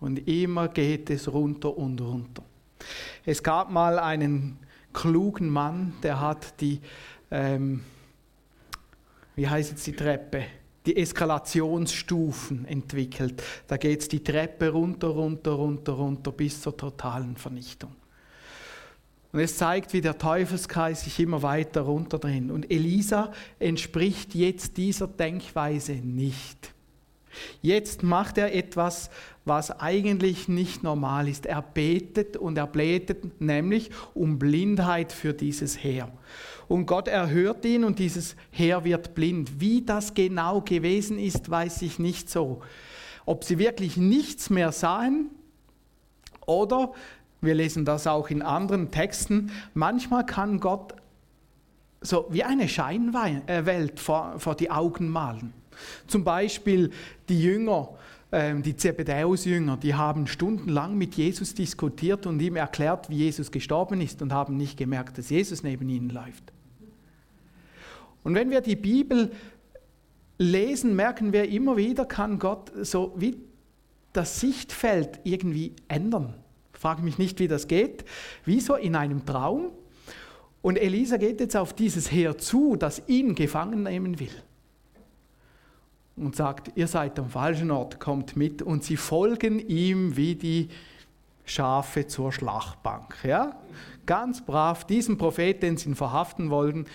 Und 0.00 0.26
immer 0.26 0.68
geht 0.68 1.10
es 1.10 1.30
runter 1.30 1.76
und 1.76 2.00
runter. 2.00 2.42
Es 3.24 3.42
gab 3.42 3.70
mal 3.70 3.98
einen 3.98 4.58
klugen 4.92 5.48
Mann, 5.48 5.92
der 6.02 6.20
hat 6.20 6.60
die, 6.60 6.80
ähm, 7.30 7.84
wie 9.36 9.48
heißt 9.48 9.70
jetzt 9.70 9.86
die 9.86 9.92
Treppe? 9.94 10.44
Die 10.86 10.96
Eskalationsstufen 10.96 12.64
entwickelt. 12.64 13.42
Da 13.68 13.76
geht 13.76 14.00
es 14.00 14.08
die 14.08 14.22
Treppe 14.22 14.70
runter, 14.70 15.08
runter, 15.08 15.52
runter, 15.52 15.92
runter 15.92 16.32
bis 16.32 16.60
zur 16.60 16.76
totalen 16.76 17.36
Vernichtung. 17.36 17.94
Und 19.32 19.40
es 19.40 19.56
zeigt, 19.56 19.94
wie 19.94 20.02
der 20.02 20.18
Teufelskreis 20.18 21.04
sich 21.04 21.18
immer 21.18 21.42
weiter 21.42 21.82
runterdreht. 21.82 22.50
Und 22.50 22.70
Elisa 22.70 23.32
entspricht 23.58 24.34
jetzt 24.34 24.76
dieser 24.76 25.06
Denkweise 25.06 25.92
nicht. 25.92 26.72
Jetzt 27.62 28.02
macht 28.02 28.36
er 28.36 28.54
etwas, 28.54 29.08
was 29.46 29.70
eigentlich 29.80 30.48
nicht 30.48 30.82
normal 30.82 31.28
ist. 31.28 31.46
Er 31.46 31.62
betet 31.62 32.36
und 32.36 32.58
er 32.58 32.66
blätet 32.66 33.40
nämlich 33.40 33.90
um 34.12 34.38
Blindheit 34.38 35.12
für 35.12 35.32
dieses 35.32 35.82
Heer. 35.82 36.12
Und 36.72 36.86
Gott 36.86 37.06
erhört 37.06 37.66
ihn 37.66 37.84
und 37.84 37.98
dieses 37.98 38.34
Heer 38.50 38.82
wird 38.82 39.14
blind. 39.14 39.60
Wie 39.60 39.82
das 39.82 40.14
genau 40.14 40.62
gewesen 40.62 41.18
ist, 41.18 41.50
weiß 41.50 41.82
ich 41.82 41.98
nicht 41.98 42.30
so. 42.30 42.62
Ob 43.26 43.44
sie 43.44 43.58
wirklich 43.58 43.98
nichts 43.98 44.48
mehr 44.48 44.72
sahen 44.72 45.28
oder, 46.46 46.94
wir 47.42 47.54
lesen 47.54 47.84
das 47.84 48.06
auch 48.06 48.30
in 48.30 48.40
anderen 48.40 48.90
Texten, 48.90 49.50
manchmal 49.74 50.24
kann 50.24 50.60
Gott 50.60 50.94
so 52.00 52.24
wie 52.30 52.42
eine 52.42 52.66
Scheinwelt 52.70 54.00
vor, 54.00 54.36
vor 54.38 54.54
die 54.54 54.70
Augen 54.70 55.10
malen. 55.10 55.52
Zum 56.06 56.24
Beispiel 56.24 56.90
die 57.28 57.42
Jünger, 57.42 57.90
ähm, 58.32 58.62
die 58.62 58.76
Zebedäus-Jünger, 58.76 59.76
die 59.76 59.94
haben 59.94 60.26
stundenlang 60.26 60.96
mit 60.96 61.16
Jesus 61.16 61.52
diskutiert 61.52 62.24
und 62.24 62.40
ihm 62.40 62.56
erklärt, 62.56 63.10
wie 63.10 63.16
Jesus 63.16 63.50
gestorben 63.50 64.00
ist 64.00 64.22
und 64.22 64.32
haben 64.32 64.56
nicht 64.56 64.78
gemerkt, 64.78 65.18
dass 65.18 65.28
Jesus 65.28 65.62
neben 65.62 65.86
ihnen 65.90 66.08
läuft. 66.08 66.51
Und 68.24 68.34
wenn 68.34 68.50
wir 68.50 68.60
die 68.60 68.76
Bibel 68.76 69.32
lesen, 70.38 70.96
merken 70.96 71.32
wir 71.32 71.48
immer 71.48 71.76
wieder, 71.76 72.04
kann 72.04 72.38
Gott 72.38 72.72
so 72.82 73.12
wie 73.16 73.36
das 74.12 74.40
Sichtfeld 74.40 75.20
irgendwie 75.24 75.74
ändern. 75.88 76.34
Ich 76.74 76.80
frage 76.80 77.02
mich 77.02 77.18
nicht, 77.18 77.38
wie 77.38 77.48
das 77.48 77.68
geht. 77.68 78.04
Wie 78.44 78.60
so 78.60 78.74
in 78.74 78.96
einem 78.96 79.24
Traum. 79.24 79.70
Und 80.60 80.76
Elisa 80.76 81.16
geht 81.16 81.40
jetzt 81.40 81.56
auf 81.56 81.72
dieses 81.72 82.10
Heer 82.10 82.38
zu, 82.38 82.76
das 82.76 83.02
ihn 83.08 83.34
gefangen 83.34 83.82
nehmen 83.82 84.20
will 84.20 84.30
und 86.16 86.36
sagt, 86.36 86.72
ihr 86.76 86.86
seid 86.86 87.18
am 87.18 87.30
falschen 87.30 87.70
Ort, 87.70 88.00
kommt 88.00 88.36
mit. 88.36 88.62
Und 88.62 88.84
sie 88.84 88.96
folgen 88.96 89.58
ihm 89.58 90.16
wie 90.16 90.34
die 90.34 90.68
Schafe 91.44 92.06
zur 92.06 92.32
Schlachtbank. 92.32 93.16
Ja? 93.24 93.60
Ganz 94.06 94.44
brav, 94.44 94.84
diesen 94.84 95.18
Propheten, 95.18 95.60
den 95.60 95.76
sie 95.76 95.94
verhaften 95.94 96.50
wollten, 96.50 96.86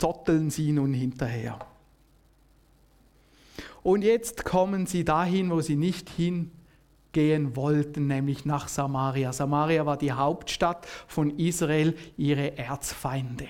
zotteln 0.00 0.50
sie 0.50 0.72
nun 0.72 0.92
hinterher. 0.94 1.58
Und 3.82 4.02
jetzt 4.02 4.44
kommen 4.44 4.86
sie 4.86 5.04
dahin, 5.04 5.50
wo 5.50 5.60
sie 5.60 5.76
nicht 5.76 6.10
hingehen 6.10 7.56
wollten, 7.56 8.06
nämlich 8.06 8.44
nach 8.44 8.68
Samaria. 8.68 9.32
Samaria 9.32 9.86
war 9.86 9.96
die 9.96 10.12
Hauptstadt 10.12 10.86
von 11.06 11.38
Israel, 11.38 11.94
ihre 12.16 12.58
Erzfeinde. 12.58 13.46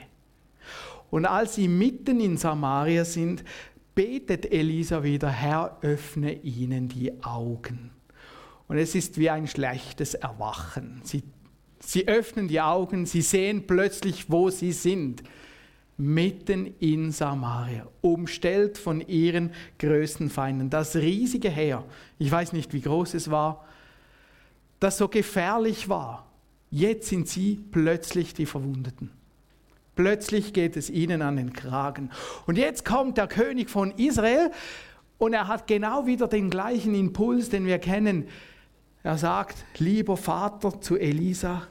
Und 1.11 1.27
als 1.27 1.57
sie 1.57 1.67
mitten 1.67 2.21
in 2.21 2.37
Samaria 2.37 3.05
sind, 3.05 3.43
betet 3.95 4.51
Elisa 4.53 5.03
wieder, 5.03 5.29
Herr, 5.29 5.79
öffne 5.83 6.33
ihnen 6.33 6.89
die 6.89 7.25
Augen. 7.25 7.91
Und 8.69 8.79
es 8.79 8.95
ist 8.95 9.19
wie 9.19 9.31
ein 9.31 9.49
schlechtes 9.49 10.15
Erwachen. 10.15 11.01
Sie, 11.03 11.25
sie 11.81 12.07
öffnen 12.07 12.47
die 12.47 12.61
Augen, 12.61 13.05
sie 13.05 13.23
sehen 13.23 13.67
plötzlich, 13.67 14.31
wo 14.31 14.49
sie 14.51 14.71
sind. 14.71 15.25
Mitten 16.01 16.75
in 16.79 17.13
Samaria, 17.13 17.87
umstellt 18.01 18.79
von 18.79 19.07
ihren 19.07 19.53
größten 19.79 20.31
Feinden. 20.31 20.71
Das 20.71 20.97
riesige 20.97 21.51
Heer, 21.51 21.85
ich 22.19 22.31
weiß 22.33 22.55
nicht, 22.55 22.73
wie 22.73 22.81
groß 22.81 23.15
es 23.15 23.31
war, 23.31 23.67
das 24.79 24.97
so 24.97 25.09
gefährlich 25.09 25.91
war. 25.91 26.27
Jetzt 26.71 27.09
sind 27.09 27.29
sie 27.29 27.63
plötzlich 27.71 28.33
die 28.33 28.47
Verwundeten. 28.47 29.11
Plötzlich 29.95 30.55
geht 30.55 30.77
es 30.79 30.89
ihnen 30.89 31.21
an 31.21 31.37
den 31.37 31.53
Kragen. 31.53 32.11
Und 32.47 32.57
jetzt 32.57 32.87
kommt 32.87 33.19
der 33.19 33.27
König 33.27 33.69
von 33.69 33.91
Israel 33.99 34.51
und 35.19 35.35
er 35.35 35.49
hat 35.49 35.67
genau 35.67 36.07
wieder 36.07 36.29
den 36.29 36.49
gleichen 36.49 36.95
Impuls, 36.95 37.51
den 37.51 37.67
wir 37.67 37.79
kennen. 37.79 38.27
Er 39.03 39.19
sagt, 39.19 39.65
lieber 39.77 40.17
Vater 40.17 40.81
zu 40.81 40.97
Elisa, 40.97 41.67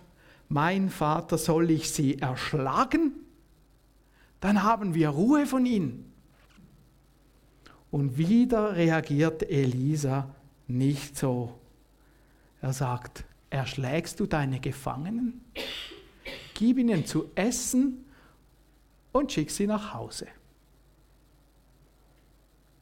mein 0.49 0.89
Vater, 0.89 1.39
soll 1.39 1.71
ich 1.71 1.89
sie 1.89 2.19
erschlagen? 2.19 3.13
Dann 4.39 4.63
haben 4.63 4.93
wir 4.93 5.09
Ruhe 5.09 5.45
von 5.45 5.65
ihnen. 5.65 6.11
Und 7.91 8.17
wieder 8.17 8.75
reagiert 8.75 9.43
Elisa 9.49 10.33
nicht 10.67 11.17
so. 11.17 11.59
Er 12.61 12.73
sagt, 12.73 13.25
erschlägst 13.49 14.19
du 14.19 14.25
deine 14.25 14.59
Gefangenen? 14.59 15.41
Gib 16.53 16.77
ihnen 16.77 17.05
zu 17.05 17.31
essen 17.35 18.05
und 19.11 19.31
schick 19.31 19.49
sie 19.49 19.65
nach 19.65 19.93
Hause. 19.93 20.27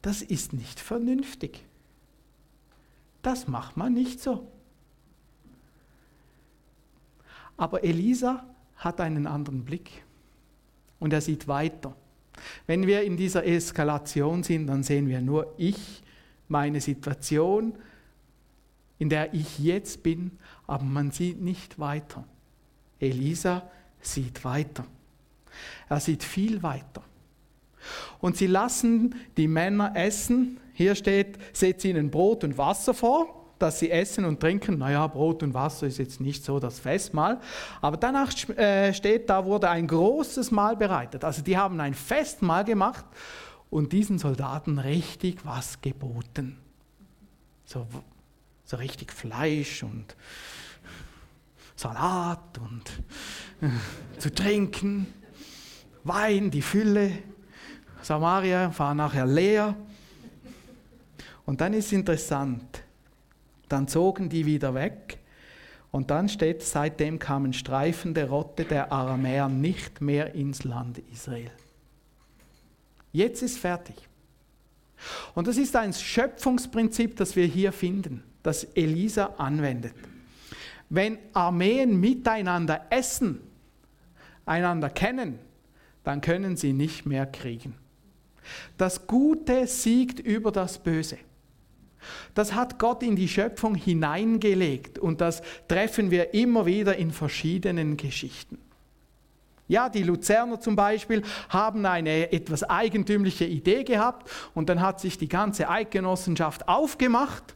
Das 0.01 0.21
ist 0.21 0.53
nicht 0.53 0.79
vernünftig. 0.79 1.63
Das 3.21 3.47
macht 3.47 3.77
man 3.77 3.93
nicht 3.93 4.19
so. 4.19 4.51
Aber 7.55 7.83
Elisa 7.83 8.45
hat 8.75 9.01
einen 9.01 9.25
anderen 9.25 9.65
Blick 9.65 10.05
und 10.99 11.13
er 11.13 11.21
sieht 11.21 11.47
weiter. 11.47 11.95
Wenn 12.65 12.87
wir 12.87 13.03
in 13.03 13.17
dieser 13.17 13.45
Eskalation 13.45 14.43
sind, 14.43 14.67
dann 14.67 14.83
sehen 14.83 15.07
wir 15.07 15.21
nur 15.21 15.53
ich, 15.57 16.03
meine 16.47 16.81
Situation, 16.81 17.73
in 18.99 19.09
der 19.09 19.33
ich 19.33 19.59
jetzt 19.59 20.03
bin, 20.03 20.31
aber 20.65 20.83
man 20.83 21.11
sieht 21.11 21.41
nicht 21.41 21.79
weiter. 21.79 22.25
Elisa 22.99 23.69
sieht 24.01 24.43
weiter. 24.43 24.85
Er 25.89 25.99
sieht 25.99 26.23
viel 26.23 26.63
weiter. 26.63 27.03
Und 28.19 28.37
sie 28.37 28.47
lassen 28.47 29.15
die 29.37 29.47
Männer 29.47 29.95
essen. 29.95 30.59
Hier 30.73 30.95
steht, 30.95 31.37
setzt 31.53 31.85
ihnen 31.85 32.09
Brot 32.09 32.43
und 32.43 32.57
Wasser 32.57 32.93
vor, 32.93 33.36
dass 33.59 33.79
sie 33.79 33.91
essen 33.91 34.25
und 34.25 34.39
trinken. 34.39 34.77
Naja, 34.77 35.07
Brot 35.07 35.43
und 35.43 35.53
Wasser 35.53 35.87
ist 35.87 35.97
jetzt 35.97 36.19
nicht 36.21 36.43
so 36.43 36.59
das 36.59 36.79
Festmahl. 36.79 37.39
Aber 37.81 37.97
danach 37.97 38.31
äh, 38.57 38.93
steht, 38.93 39.29
da 39.29 39.45
wurde 39.45 39.69
ein 39.69 39.87
großes 39.87 40.51
Mahl 40.51 40.75
bereitet. 40.75 41.23
Also 41.23 41.41
die 41.41 41.57
haben 41.57 41.79
ein 41.79 41.93
Festmahl 41.93 42.63
gemacht 42.63 43.05
und 43.69 43.91
diesen 43.93 44.17
Soldaten 44.19 44.79
richtig 44.79 45.45
was 45.45 45.81
geboten. 45.81 46.57
So, 47.65 47.87
so 48.63 48.77
richtig 48.77 49.11
Fleisch 49.11 49.83
und 49.83 50.15
Salat 51.75 52.57
und 52.57 52.91
äh, 53.61 54.19
zu 54.19 54.33
trinken, 54.33 55.13
Wein, 56.03 56.49
die 56.49 56.61
Fülle. 56.61 57.11
Samaria 58.01 58.71
war 58.77 58.95
nachher 58.95 59.25
leer. 59.25 59.75
Und 61.45 61.59
dann 61.59 61.73
ist 61.73 61.91
interessant, 61.91 62.83
dann 63.69 63.87
zogen 63.87 64.29
die 64.29 64.45
wieder 64.45 64.73
weg 64.73 65.19
und 65.91 66.11
dann 66.11 66.29
steht, 66.29 66.63
seitdem 66.63 67.19
kamen 67.19 67.53
streifende 67.53 68.29
Rotte 68.29 68.65
der 68.65 68.91
Aramäer 68.91 69.49
nicht 69.49 70.01
mehr 70.01 70.33
ins 70.35 70.63
Land 70.63 70.99
Israel. 71.11 71.51
Jetzt 73.11 73.41
ist 73.41 73.57
fertig. 73.57 73.95
Und 75.35 75.47
das 75.47 75.57
ist 75.57 75.75
ein 75.75 75.93
Schöpfungsprinzip, 75.93 77.15
das 77.15 77.35
wir 77.35 77.45
hier 77.45 77.71
finden, 77.71 78.23
das 78.43 78.63
Elisa 78.63 79.35
anwendet. 79.37 79.93
Wenn 80.89 81.17
Armeen 81.33 81.99
miteinander 81.99 82.85
essen, 82.89 83.41
einander 84.45 84.89
kennen, 84.89 85.39
dann 86.03 86.21
können 86.21 86.55
sie 86.55 86.73
nicht 86.73 87.05
mehr 87.05 87.25
kriegen. 87.25 87.75
Das 88.77 89.07
Gute 89.07 89.67
siegt 89.67 90.19
über 90.19 90.51
das 90.51 90.77
Böse. 90.77 91.17
Das 92.33 92.53
hat 92.53 92.79
Gott 92.79 93.03
in 93.03 93.15
die 93.15 93.27
Schöpfung 93.27 93.75
hineingelegt 93.75 94.99
und 94.99 95.21
das 95.21 95.41
treffen 95.67 96.11
wir 96.11 96.33
immer 96.33 96.65
wieder 96.65 96.95
in 96.97 97.11
verschiedenen 97.11 97.97
Geschichten. 97.97 98.59
Ja, 99.67 99.89
die 99.89 100.03
Luzerner 100.03 100.61
zum 100.61 100.75
Beispiel 100.75 101.23
haben 101.49 101.85
eine 101.85 102.31
etwas 102.31 102.63
eigentümliche 102.63 103.45
Idee 103.45 103.83
gehabt 103.83 104.29
und 104.53 104.69
dann 104.69 104.81
hat 104.81 105.01
sich 105.01 105.17
die 105.17 105.27
ganze 105.27 105.69
Eidgenossenschaft 105.69 106.67
aufgemacht 106.69 107.55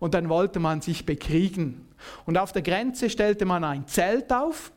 und 0.00 0.14
dann 0.14 0.28
wollte 0.28 0.58
man 0.58 0.80
sich 0.80 1.06
bekriegen. 1.06 1.86
Und 2.26 2.38
auf 2.38 2.50
der 2.50 2.62
Grenze 2.62 3.08
stellte 3.08 3.44
man 3.44 3.62
ein 3.62 3.86
Zelt 3.86 4.32
auf 4.32 4.72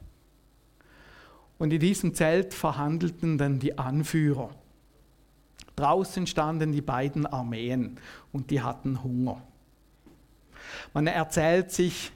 und 1.58 1.74
in 1.74 1.80
diesem 1.80 2.14
Zelt 2.14 2.54
verhandelten 2.54 3.40
dann 3.40 3.58
die 3.58 3.78
Anführer. 3.80 4.52
Draußen 5.76 6.26
standen 6.28 6.72
die 6.72 6.82
beiden 6.82 7.26
Armeen 7.26 8.00
und 8.32 8.50
die 8.52 8.62
hatten 8.62 9.04
Hunger. 9.04 9.42
Man 10.94 11.08
erzählt 11.08 11.72
sich, 11.72 12.12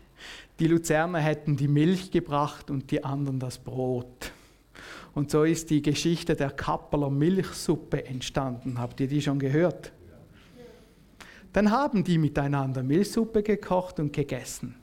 die 0.60 0.67
Luzerner 0.67 1.19
hätten 1.19 1.56
die 1.56 1.67
Milch 1.67 2.12
gebracht 2.12 2.69
und 2.69 2.91
die 2.91 3.04
anderen 3.04 3.39
das 3.39 3.58
Brot. 3.58 4.32
Und 5.13 5.32
so 5.32 5.43
ist 5.43 5.69
die 5.69 5.82
Geschichte 5.82 6.36
der 6.36 6.52
Kappeler 6.52 7.10
Milchsuppe 7.10 8.06
entstanden. 8.06 8.80
Habt 8.80 9.00
ihr 9.00 9.08
die 9.08 9.22
schon 9.22 9.39
gehört? 9.39 9.91
Dann 11.54 11.72
haben 11.72 12.04
die 12.04 12.17
miteinander 12.17 12.84
Milchsuppe 12.84 13.41
gekocht 13.41 14.00
und 14.00 14.13
gegessen. 14.13 14.76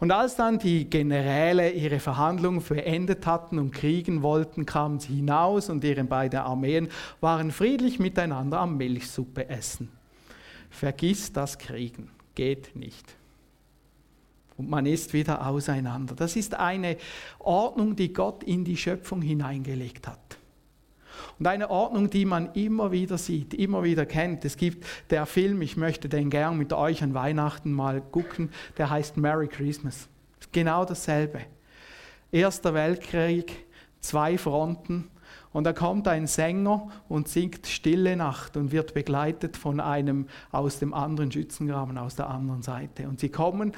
Und 0.00 0.10
als 0.10 0.36
dann 0.36 0.58
die 0.58 0.90
Generäle 0.90 1.70
ihre 1.70 2.00
Verhandlungen 2.00 2.62
beendet 2.62 3.26
hatten 3.26 3.58
und 3.58 3.70
kriegen 3.72 4.22
wollten, 4.22 4.66
kamen 4.66 4.98
sie 4.98 5.14
hinaus 5.14 5.70
und 5.70 5.84
ihre 5.84 6.04
beiden 6.04 6.40
Armeen 6.40 6.88
waren 7.20 7.50
friedlich 7.50 7.98
miteinander 7.98 8.60
am 8.60 8.76
Milchsuppe 8.76 9.48
essen. 9.48 9.90
Vergiss 10.70 11.32
das 11.32 11.58
Kriegen, 11.58 12.10
geht 12.34 12.74
nicht 12.74 13.16
und 14.60 14.68
man 14.68 14.84
ist 14.84 15.14
wieder 15.14 15.46
auseinander. 15.46 16.14
Das 16.14 16.36
ist 16.36 16.54
eine 16.54 16.98
Ordnung, 17.38 17.96
die 17.96 18.12
Gott 18.12 18.44
in 18.44 18.62
die 18.62 18.76
Schöpfung 18.76 19.22
hineingelegt 19.22 20.06
hat. 20.06 20.29
Und 21.38 21.46
eine 21.46 21.70
Ordnung, 21.70 22.10
die 22.10 22.24
man 22.24 22.52
immer 22.54 22.92
wieder 22.92 23.18
sieht, 23.18 23.54
immer 23.54 23.82
wieder 23.82 24.06
kennt. 24.06 24.44
Es 24.44 24.56
gibt 24.56 24.86
der 25.10 25.26
Film, 25.26 25.62
ich 25.62 25.76
möchte 25.76 26.08
den 26.08 26.30
gern 26.30 26.58
mit 26.58 26.72
euch 26.72 27.02
an 27.02 27.14
Weihnachten 27.14 27.72
mal 27.72 28.00
gucken, 28.00 28.50
der 28.78 28.90
heißt 28.90 29.16
Merry 29.16 29.48
Christmas. 29.48 30.08
Genau 30.52 30.84
dasselbe. 30.84 31.40
Erster 32.32 32.74
Weltkrieg, 32.74 33.66
zwei 34.00 34.38
Fronten. 34.38 35.08
Und 35.52 35.64
da 35.64 35.72
kommt 35.72 36.06
ein 36.06 36.26
Sänger 36.26 36.88
und 37.08 37.28
singt 37.28 37.66
Stille 37.66 38.16
Nacht 38.16 38.56
und 38.56 38.70
wird 38.70 38.94
begleitet 38.94 39.56
von 39.56 39.80
einem 39.80 40.26
aus 40.52 40.78
dem 40.78 40.94
anderen 40.94 41.32
Schützengraben, 41.32 41.98
aus 41.98 42.14
der 42.14 42.28
anderen 42.28 42.62
Seite. 42.62 43.08
Und 43.08 43.18
sie 43.18 43.30
kommen 43.30 43.72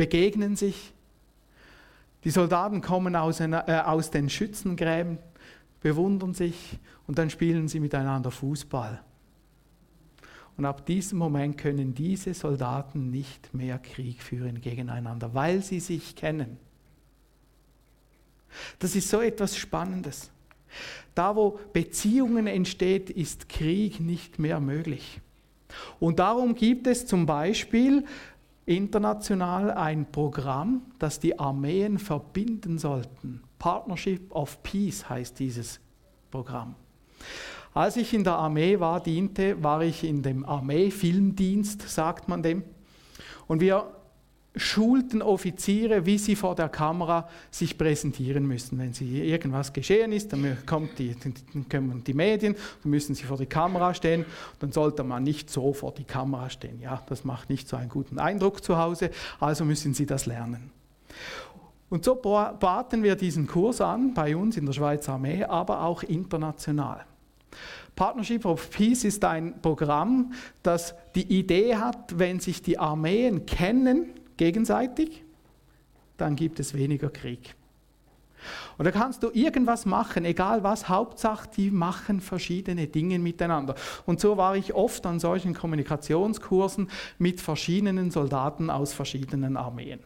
begegnen 0.00 0.56
sich. 0.56 0.94
Die 2.24 2.30
Soldaten 2.30 2.80
kommen 2.80 3.16
aus, 3.16 3.40
äh, 3.40 3.82
aus 3.84 4.10
den 4.10 4.30
Schützengräben, 4.30 5.18
bewundern 5.80 6.34
sich 6.34 6.78
und 7.06 7.18
dann 7.18 7.30
spielen 7.30 7.68
sie 7.68 7.80
miteinander 7.80 8.30
Fußball. 8.30 9.02
Und 10.56 10.66
ab 10.66 10.84
diesem 10.84 11.18
Moment 11.18 11.56
können 11.56 11.94
diese 11.94 12.34
Soldaten 12.34 13.10
nicht 13.10 13.54
mehr 13.54 13.78
Krieg 13.78 14.22
führen 14.22 14.60
gegeneinander, 14.60 15.32
weil 15.32 15.62
sie 15.62 15.80
sich 15.80 16.16
kennen. 16.16 16.58
Das 18.78 18.94
ist 18.94 19.08
so 19.08 19.20
etwas 19.20 19.56
Spannendes. 19.56 20.30
Da, 21.14 21.34
wo 21.34 21.58
Beziehungen 21.72 22.46
entsteht, 22.46 23.10
ist 23.10 23.48
Krieg 23.48 24.00
nicht 24.00 24.38
mehr 24.38 24.60
möglich. 24.60 25.20
Und 25.98 26.18
darum 26.18 26.54
gibt 26.54 26.86
es 26.86 27.06
zum 27.06 27.26
Beispiel 27.26 28.04
international 28.66 29.70
ein 29.70 30.10
Programm, 30.10 30.82
das 30.98 31.20
die 31.20 31.38
Armeen 31.38 31.98
verbinden 31.98 32.78
sollten. 32.78 33.42
Partnership 33.60 34.34
of 34.34 34.60
Peace 34.64 35.08
heißt 35.08 35.38
dieses 35.38 35.78
Programm. 36.32 36.74
Als 37.72 37.96
ich 37.96 38.12
in 38.12 38.24
der 38.24 38.34
Armee 38.34 38.80
war, 38.80 39.00
diente, 39.00 39.62
war 39.62 39.82
ich 39.82 40.02
in 40.02 40.22
dem 40.22 40.44
Armeefilmdienst, 40.44 41.88
sagt 41.88 42.28
man 42.28 42.42
dem. 42.42 42.64
Und 43.46 43.60
wir 43.60 43.86
schulten 44.56 45.22
Offiziere, 45.22 46.06
wie 46.06 46.18
sie 46.18 46.34
vor 46.34 46.56
der 46.56 46.68
Kamera 46.68 47.28
sich 47.50 47.78
präsentieren 47.78 48.46
müssen. 48.46 48.78
Wenn 48.78 48.92
sie 48.92 49.20
irgendwas 49.20 49.72
geschehen 49.72 50.10
ist, 50.10 50.32
dann, 50.32 50.56
kommt 50.66 50.98
die, 50.98 51.14
dann 51.20 51.68
kommen 51.68 52.02
die 52.02 52.14
Medien, 52.14 52.56
dann 52.82 52.90
müssen 52.90 53.14
sie 53.14 53.24
vor 53.24 53.36
die 53.36 53.46
Kamera 53.46 53.94
stehen. 53.94 54.24
Dann 54.58 54.72
sollte 54.72 55.04
man 55.04 55.22
nicht 55.22 55.50
so 55.50 55.72
vor 55.72 55.92
die 55.92 56.04
Kamera 56.04 56.50
stehen. 56.50 56.80
Ja, 56.80 57.02
das 57.08 57.24
macht 57.24 57.50
nicht 57.50 57.68
so 57.68 57.76
einen 57.76 57.90
guten 57.90 58.18
Eindruck 58.18 58.64
zu 58.64 58.78
Hause, 58.78 59.10
also 59.38 59.64
müssen 59.64 59.94
sie 59.94 60.06
das 60.06 60.26
lernen. 60.26 60.72
Und 61.90 62.04
so 62.04 62.14
baten 62.14 63.02
wir 63.02 63.16
diesen 63.16 63.46
Kurs 63.46 63.80
an, 63.80 64.14
bei 64.14 64.36
uns 64.36 64.56
in 64.56 64.64
der 64.64 64.72
Schweizer 64.72 65.14
Armee, 65.14 65.44
aber 65.44 65.82
auch 65.82 66.04
international. 66.04 67.04
Partnership 67.96 68.44
of 68.46 68.70
Peace 68.70 69.04
ist 69.04 69.24
ein 69.24 69.60
Programm, 69.60 70.32
das 70.62 70.94
die 71.16 71.38
Idee 71.38 71.76
hat, 71.76 72.18
wenn 72.18 72.38
sich 72.38 72.62
die 72.62 72.78
Armeen 72.78 73.44
kennen, 73.44 74.14
gegenseitig, 74.36 75.24
dann 76.16 76.36
gibt 76.36 76.60
es 76.60 76.74
weniger 76.74 77.10
Krieg. 77.10 77.56
Und 78.78 78.84
da 78.86 78.90
kannst 78.90 79.22
du 79.22 79.30
irgendwas 79.32 79.84
machen, 79.84 80.24
egal 80.24 80.62
was, 80.62 80.88
Hauptsache, 80.88 81.48
die 81.54 81.70
machen 81.70 82.20
verschiedene 82.20 82.86
Dinge 82.86 83.18
miteinander. 83.18 83.74
Und 84.06 84.20
so 84.20 84.36
war 84.36 84.56
ich 84.56 84.74
oft 84.74 85.04
an 85.04 85.20
solchen 85.20 85.52
Kommunikationskursen 85.52 86.88
mit 87.18 87.40
verschiedenen 87.40 88.10
Soldaten 88.10 88.70
aus 88.70 88.94
verschiedenen 88.94 89.56
Armeen. 89.56 90.00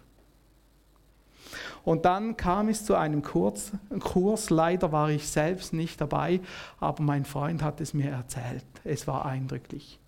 Und 1.84 2.06
dann 2.06 2.36
kam 2.36 2.68
es 2.68 2.84
zu 2.84 2.94
einem 2.94 3.22
Kurs, 3.22 3.72
Kurs, 4.00 4.48
leider 4.48 4.90
war 4.90 5.10
ich 5.10 5.28
selbst 5.28 5.72
nicht 5.74 6.00
dabei, 6.00 6.40
aber 6.80 7.02
mein 7.02 7.24
Freund 7.26 7.62
hat 7.62 7.80
es 7.80 7.92
mir 7.92 8.10
erzählt. 8.10 8.64
Es 8.84 9.06
war 9.06 9.26
eindrücklich. 9.26 9.98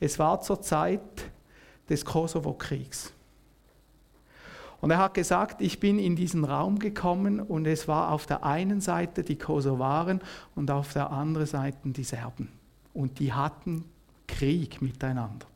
Es 0.00 0.18
war 0.18 0.40
zur 0.40 0.62
Zeit 0.62 1.00
des 1.90 2.04
Kosovo-Kriegs. 2.04 3.12
Und 4.80 4.90
er 4.92 4.98
hat 4.98 5.14
gesagt, 5.14 5.60
ich 5.60 5.80
bin 5.80 5.98
in 5.98 6.14
diesen 6.14 6.44
Raum 6.44 6.78
gekommen 6.78 7.40
und 7.40 7.66
es 7.66 7.88
war 7.88 8.12
auf 8.12 8.26
der 8.26 8.44
einen 8.44 8.80
Seite 8.80 9.24
die 9.24 9.36
Kosovaren 9.36 10.20
und 10.54 10.70
auf 10.70 10.92
der 10.92 11.10
anderen 11.10 11.48
Seite 11.48 11.78
die 11.84 12.04
Serben. 12.04 12.48
Und 12.94 13.18
die 13.18 13.32
hatten 13.32 13.84
Krieg 14.28 14.80
miteinander. 14.80 15.46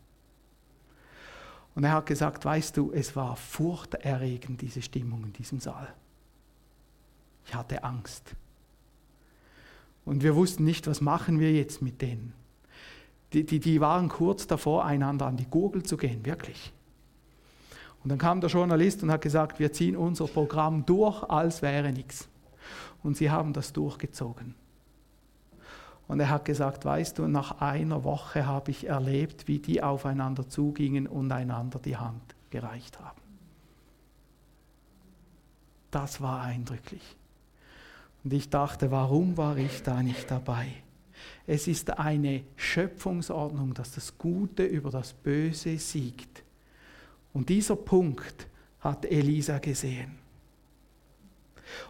Und 1.75 1.85
er 1.85 1.93
hat 1.93 2.07
gesagt, 2.07 2.45
weißt 2.45 2.77
du, 2.77 2.93
es 2.93 3.17
war 3.17 3.37
furchterregend, 3.37 4.61
diese 4.61 4.83
Stimmung 4.83 5.25
in 5.25 5.33
diesem 5.33 5.59
Saal. 5.59 5.93
Ich 7.47 7.55
hatte 7.55 7.83
Angst. 7.83 8.35
Und 10.05 10.23
wir 10.23 10.37
wussten 10.37 10.65
nicht, 10.65 10.87
was 10.87 11.01
machen 11.01 11.41
wir 11.41 11.53
jetzt 11.53 11.81
mit 11.81 12.03
denen. 12.03 12.35
Die, 13.33 13.45
die, 13.45 13.61
die 13.61 13.81
waren 13.81 14.09
kurz 14.09 14.47
davor, 14.47 14.85
einander 14.85 15.27
an 15.27 15.37
die 15.37 15.47
Gurgel 15.47 15.83
zu 15.83 15.97
gehen, 15.97 16.25
wirklich. 16.27 16.73
Und 18.03 18.11
dann 18.11 18.19
kam 18.19 18.41
der 18.41 18.51
Journalist 18.51 19.03
und 19.03 19.11
hat 19.11 19.23
gesagt, 19.23 19.59
wir 19.59 19.73
ziehen 19.73 19.97
unser 19.97 20.27
Programm 20.27 20.85
durch, 20.85 21.23
als 21.23 21.63
wäre 21.63 21.93
nichts. 21.93 22.29
Und 23.03 23.17
sie 23.17 23.31
haben 23.31 23.53
das 23.53 23.73
durchgezogen. 23.73 24.55
Und 26.09 26.21
er 26.21 26.31
hat 26.31 26.45
gesagt, 26.45 26.85
weißt 26.85 27.19
du, 27.19 27.27
nach 27.27 27.61
einer 27.61 28.05
Woche 28.05 28.47
habe 28.47 28.71
ich 28.71 28.89
erlebt, 28.89 29.49
wie 29.49 29.59
die 29.59 29.83
aufeinander 29.83 30.49
zugingen 30.49 31.07
und 31.07 31.33
einander 31.33 31.79
die 31.79 31.97
Hand 31.97 32.35
gereicht 32.51 33.01
haben. 33.01 33.21
Das 35.91 36.21
war 36.21 36.43
eindrücklich. 36.43 37.17
Und 38.25 38.33
ich 38.33 38.51
dachte, 38.51 38.91
warum 38.91 39.37
war 39.37 39.57
ich 39.57 39.83
da 39.83 40.03
nicht 40.03 40.31
dabei? 40.31 40.69
Es 41.47 41.67
ist 41.67 41.99
eine 41.99 42.45
Schöpfungsordnung, 42.57 43.75
dass 43.75 43.93
das 43.93 44.17
Gute 44.17 44.65
über 44.65 44.91
das 44.91 45.13
Böse 45.13 45.79
siegt. 45.79 46.43
Und 47.33 47.49
dieser 47.49 47.77
Punkt 47.77 48.47
hat 48.81 49.05
Elisa 49.05 49.59
gesehen. 49.59 50.19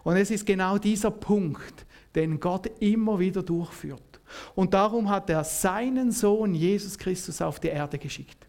Und 0.04 0.16
es 0.16 0.30
ist 0.30 0.46
genau 0.46 0.78
dieser 0.78 1.10
Punkt, 1.10 1.86
den 2.14 2.40
Gott 2.40 2.70
immer 2.80 3.18
wieder 3.18 3.42
durchführt. 3.42 4.20
Und 4.54 4.74
darum 4.74 5.08
hat 5.08 5.30
er 5.30 5.44
seinen 5.44 6.10
Sohn 6.10 6.54
Jesus 6.54 6.98
Christus 6.98 7.42
auf 7.42 7.60
die 7.60 7.68
Erde 7.68 7.98
geschickt. 7.98 8.46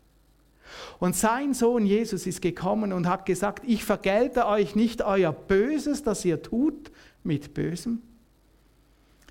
Und 1.00 1.16
sein 1.16 1.54
Sohn 1.54 1.86
Jesus 1.86 2.26
ist 2.26 2.42
gekommen 2.42 2.94
und 2.94 3.08
hat 3.08 3.26
gesagt, 3.26 3.64
ich 3.68 3.84
vergelte 3.84 4.48
euch 4.48 4.76
nicht 4.76 5.02
euer 5.02 5.32
Böses, 5.32 6.04
das 6.04 6.26
ihr 6.26 6.42
tut, 6.42 6.92
mit 7.24 7.54
Bösem. 7.54 8.02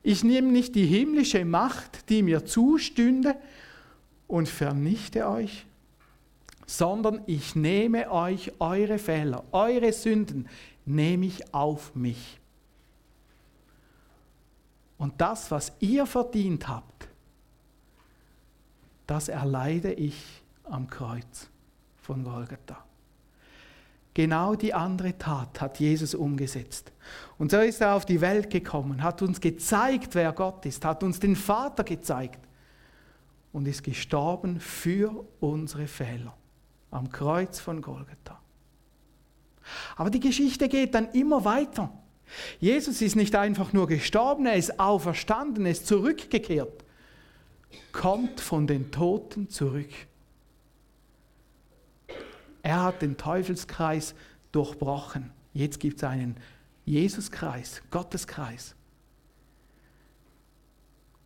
Ich 0.02 0.24
nehme 0.24 0.50
nicht 0.50 0.74
die 0.74 0.86
himmlische 0.86 1.44
Macht, 1.44 2.08
die 2.08 2.22
mir 2.22 2.44
zustünde, 2.44 3.36
und 4.32 4.48
vernichte 4.48 5.28
euch, 5.28 5.66
sondern 6.64 7.20
ich 7.26 7.54
nehme 7.54 8.10
euch 8.10 8.50
eure 8.60 8.96
Fehler, 8.96 9.44
eure 9.52 9.92
Sünden, 9.92 10.48
nehme 10.86 11.26
ich 11.26 11.52
auf 11.52 11.94
mich. 11.94 12.40
Und 15.02 15.20
das, 15.20 15.50
was 15.50 15.72
ihr 15.80 16.06
verdient 16.06 16.68
habt, 16.68 17.08
das 19.08 19.28
erleide 19.28 19.92
ich 19.92 20.44
am 20.62 20.86
Kreuz 20.86 21.50
von 21.96 22.22
Golgatha. 22.22 22.84
Genau 24.14 24.54
die 24.54 24.72
andere 24.72 25.18
Tat 25.18 25.60
hat 25.60 25.80
Jesus 25.80 26.14
umgesetzt. 26.14 26.92
Und 27.36 27.50
so 27.50 27.58
ist 27.58 27.80
er 27.80 27.96
auf 27.96 28.06
die 28.06 28.20
Welt 28.20 28.48
gekommen, 28.48 29.02
hat 29.02 29.22
uns 29.22 29.40
gezeigt, 29.40 30.14
wer 30.14 30.32
Gott 30.32 30.64
ist, 30.66 30.84
hat 30.84 31.02
uns 31.02 31.18
den 31.18 31.34
Vater 31.34 31.82
gezeigt 31.82 32.38
und 33.52 33.66
ist 33.66 33.82
gestorben 33.82 34.60
für 34.60 35.26
unsere 35.40 35.88
Fehler 35.88 36.32
am 36.92 37.10
Kreuz 37.10 37.58
von 37.58 37.82
Golgatha. 37.82 38.40
Aber 39.96 40.10
die 40.10 40.20
Geschichte 40.20 40.68
geht 40.68 40.94
dann 40.94 41.10
immer 41.10 41.44
weiter. 41.44 41.92
Jesus 42.60 43.02
ist 43.02 43.16
nicht 43.16 43.34
einfach 43.34 43.72
nur 43.72 43.86
gestorben, 43.86 44.46
er 44.46 44.56
ist 44.56 44.78
auferstanden, 44.80 45.66
er 45.66 45.72
ist 45.72 45.86
zurückgekehrt, 45.86 46.84
kommt 47.92 48.40
von 48.40 48.66
den 48.66 48.90
Toten 48.90 49.48
zurück. 49.48 49.90
Er 52.62 52.82
hat 52.82 53.02
den 53.02 53.16
Teufelskreis 53.16 54.14
durchbrochen. 54.52 55.32
Jetzt 55.52 55.80
gibt 55.80 55.98
es 55.98 56.04
einen 56.04 56.36
Jesuskreis, 56.84 57.82
Gotteskreis. 57.90 58.74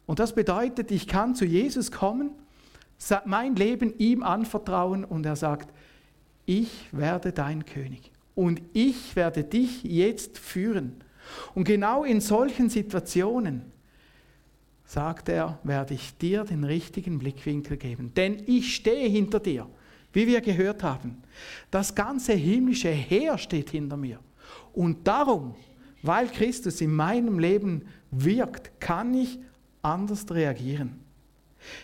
Und 0.06 0.18
das 0.18 0.34
bedeutet, 0.34 0.90
ich 0.90 1.06
kann 1.06 1.34
zu 1.34 1.44
Jesus 1.44 1.90
kommen, 1.90 2.30
mein 3.24 3.54
Leben 3.56 3.94
ihm 3.98 4.22
anvertrauen 4.22 5.04
und 5.04 5.26
er 5.26 5.36
sagt, 5.36 5.72
ich 6.46 6.88
werde 6.92 7.32
dein 7.32 7.64
König 7.64 8.12
und 8.36 8.62
ich 8.74 9.16
werde 9.16 9.42
dich 9.42 9.82
jetzt 9.82 10.38
führen. 10.38 11.02
Und 11.56 11.64
genau 11.64 12.04
in 12.04 12.20
solchen 12.20 12.70
Situationen, 12.70 13.72
sagt 14.84 15.28
er, 15.28 15.58
werde 15.64 15.94
ich 15.94 16.16
dir 16.16 16.44
den 16.44 16.62
richtigen 16.62 17.18
Blickwinkel 17.18 17.76
geben. 17.76 18.12
Denn 18.14 18.44
ich 18.46 18.76
stehe 18.76 19.08
hinter 19.08 19.40
dir, 19.40 19.66
wie 20.12 20.28
wir 20.28 20.40
gehört 20.40 20.84
haben. 20.84 21.22
Das 21.72 21.94
ganze 21.96 22.34
himmlische 22.34 22.90
Heer 22.90 23.36
steht 23.36 23.70
hinter 23.70 23.96
mir. 23.96 24.20
Und 24.72 25.08
darum, 25.08 25.56
weil 26.02 26.28
Christus 26.28 26.80
in 26.80 26.94
meinem 26.94 27.40
Leben 27.40 27.86
wirkt, 28.12 28.80
kann 28.80 29.12
ich 29.14 29.40
anders 29.82 30.30
reagieren. 30.30 31.00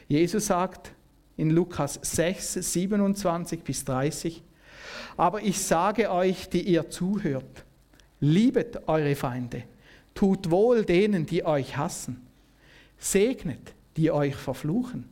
Jesus 0.07 0.47
sagt 0.47 0.93
in 1.37 1.51
Lukas 1.51 1.99
6, 2.03 2.55
27 2.73 3.65
bis 3.65 3.85
30, 3.85 4.45
aber 5.17 5.43
ich 5.43 5.59
sage 5.61 6.11
euch, 6.11 6.49
die 6.49 6.63
ihr 6.63 6.89
zuhört, 6.91 7.65
liebet 8.21 8.89
eure 8.89 9.15
Feinde, 9.15 9.65
tut 10.15 10.51
wohl 10.51 10.85
denen, 10.85 11.27
die 11.27 11.45
euch 11.45 11.77
hassen, 11.77 12.27
segnet, 12.99 13.75
die 13.97 14.11
euch 14.11 14.37
verfluchen, 14.37 15.09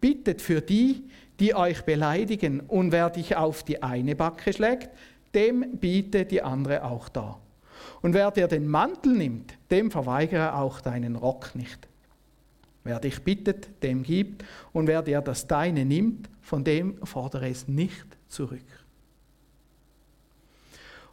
bittet 0.00 0.42
für 0.42 0.60
die, 0.60 1.02
die 1.40 1.54
euch 1.54 1.82
beleidigen, 1.82 2.60
und 2.60 2.92
wer 2.92 3.10
dich 3.10 3.36
auf 3.36 3.62
die 3.62 3.82
eine 3.82 4.14
Backe 4.14 4.52
schlägt, 4.52 4.90
dem 5.34 5.78
biete 5.78 6.24
die 6.24 6.42
andere 6.42 6.84
auch 6.84 7.08
da. 7.08 7.38
Und 8.02 8.14
wer 8.14 8.30
dir 8.30 8.48
den 8.48 8.66
Mantel 8.68 9.14
nimmt, 9.14 9.54
dem 9.70 9.90
verweigere 9.90 10.54
auch 10.54 10.80
deinen 10.80 11.16
Rock 11.16 11.54
nicht. 11.54 11.88
Wer 12.84 12.98
dich 12.98 13.22
bittet, 13.22 13.82
dem 13.82 14.02
gibt, 14.02 14.44
und 14.72 14.86
wer 14.86 15.02
dir 15.02 15.20
das 15.20 15.46
Deine 15.46 15.84
nimmt, 15.84 16.28
von 16.42 16.64
dem 16.64 17.04
fordere 17.06 17.48
es 17.48 17.68
nicht 17.68 18.06
zurück. 18.28 18.60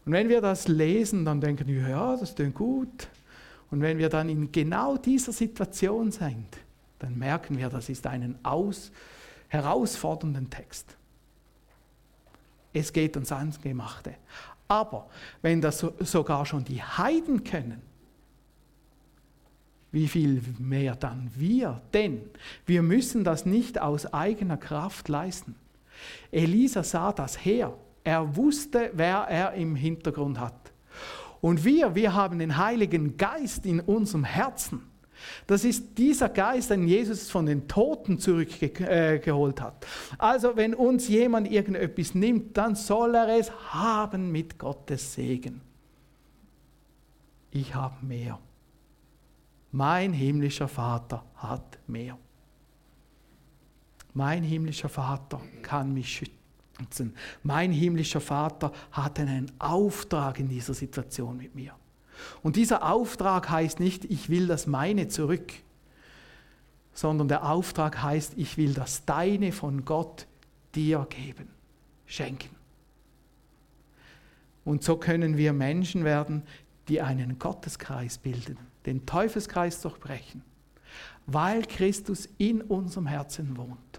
Und 0.10 0.14
wenn 0.14 0.28
wir 0.28 0.41
das 0.41 0.68
lesen, 0.68 1.24
dann 1.24 1.39
denken 1.39 1.68
wir, 1.68 1.88
ja, 1.88 2.18
das 2.18 2.34
klingt 2.34 2.55
gut. 2.55 3.07
Und 3.70 3.82
wenn 3.82 3.99
wir 3.99 4.10
dann 4.10 4.28
in 4.28 4.51
genau 4.51 4.97
dieser 4.97 5.32
Situation 5.32 6.10
sind, 6.10 6.47
dann 6.97 7.16
merken 7.16 7.60
wir, 7.60 7.70
das 7.70 7.89
ist 7.89 8.07
ein 8.07 8.39
aus, 8.41 8.91
herausfordernden 9.49 10.49
Text. 10.49 10.97
Es 12.74 12.91
geht 12.91 13.18
uns 13.18 13.32
ans 13.32 13.62
Gemachte. 13.62 14.16
Aber 14.68 15.12
wenn 15.43 15.62
das 15.62 15.78
so, 15.78 15.93
sogar 15.99 16.43
schon 16.47 16.64
die 16.64 16.82
Heiden 16.82 17.43
können, 17.43 17.84
wie 19.91 20.07
viel 20.07 20.41
mehr 20.57 20.95
dann 20.95 21.30
wir? 21.36 21.84
Denn 21.93 22.22
wir 22.66 22.82
müssen 22.82 23.24
das 23.24 23.45
nicht 23.45 23.80
aus 23.80 24.12
eigener 24.12 24.57
Kraft 24.57 25.07
leisten. 25.07 25.53
Elisa 26.32 26.82
sah 26.82 27.14
das 27.14 27.45
her 27.45 27.78
er 28.04 28.36
wusste, 28.36 28.91
wer 28.93 29.28
er 29.30 29.54
im 29.54 29.76
Hintergrund 29.76 30.39
hat. 30.39 30.72
Und 31.41 31.64
wir, 31.64 31.95
wir 31.95 32.14
haben 32.14 32.39
den 32.39 32.58
Heiligen 32.58 33.18
Geist 33.18 33.66
in 33.66 33.80
unserem 33.80 34.24
Herzen. 34.24 34.89
Das 35.47 35.66
ist 35.66 35.97
dieser 35.97 36.30
Geist, 36.30 36.70
den 36.70 36.88
Jesus 36.88 37.30
von 37.30 37.45
den 37.45 37.68
Toten 37.68 38.20
zurückgeholt 38.20 39.62
hat. 39.62 39.86
Also 40.18 40.56
wenn 40.56 40.74
uns 40.74 41.08
jemand 41.08 41.52
irgendetwas 41.52 42.16
nimmt, 42.16 42.58
dann 42.58 42.76
soll 42.76 43.16
er 43.16 43.38
es 43.38 43.52
haben 43.74 44.32
mit 44.32 44.58
Gottes 44.58 45.14
Segen. 45.14 45.62
Ich 47.52 47.74
habe 47.76 48.06
mehr. 48.06 48.39
Mein 49.72 50.14
himmlischer 50.14 50.68
Vater 50.68 51.24
hat 51.36 51.80
mehr. 51.88 52.18
Mein 54.14 54.43
himmlischer 54.43 54.89
Vater 54.89 55.41
kann 55.62 55.93
mich 55.93 56.10
schützen. 56.10 56.38
Mein 57.43 57.71
himmlischer 57.71 58.21
Vater 58.21 58.71
hat 58.91 59.19
einen 59.19 59.51
Auftrag 59.59 60.39
in 60.39 60.47
dieser 60.47 60.73
Situation 60.73 61.38
mit 61.38 61.55
mir. 61.55 61.73
Und 62.43 62.55
dieser 62.55 62.89
Auftrag 62.89 63.49
heißt 63.49 63.80
nicht, 63.80 64.05
ich 64.05 64.30
will 64.30 64.47
das 64.47 64.67
meine 64.67 65.07
zurück, 65.07 65.53
sondern 66.93 67.27
der 67.27 67.49
Auftrag 67.49 68.01
heißt, 68.01 68.34
ich 68.36 68.57
will 68.57 68.73
das 68.73 69.05
deine 69.05 69.51
von 69.51 69.86
Gott 69.86 70.27
dir 70.75 71.07
geben, 71.09 71.47
schenken. 72.05 72.55
Und 74.65 74.84
so 74.84 74.97
können 74.97 75.38
wir 75.38 75.53
Menschen 75.53 76.03
werden, 76.03 76.43
die 76.89 77.01
einen 77.01 77.39
Gotteskreis 77.39 78.17
bilden, 78.17 78.57
den 78.86 79.05
Teufelskreis 79.05 79.82
durchbrechen, 79.82 80.43
weil 81.25 81.63
Christus 81.63 82.27
in 82.38 82.61
unserem 82.61 83.07
Herzen 83.07 83.55
wohnt 83.57 83.99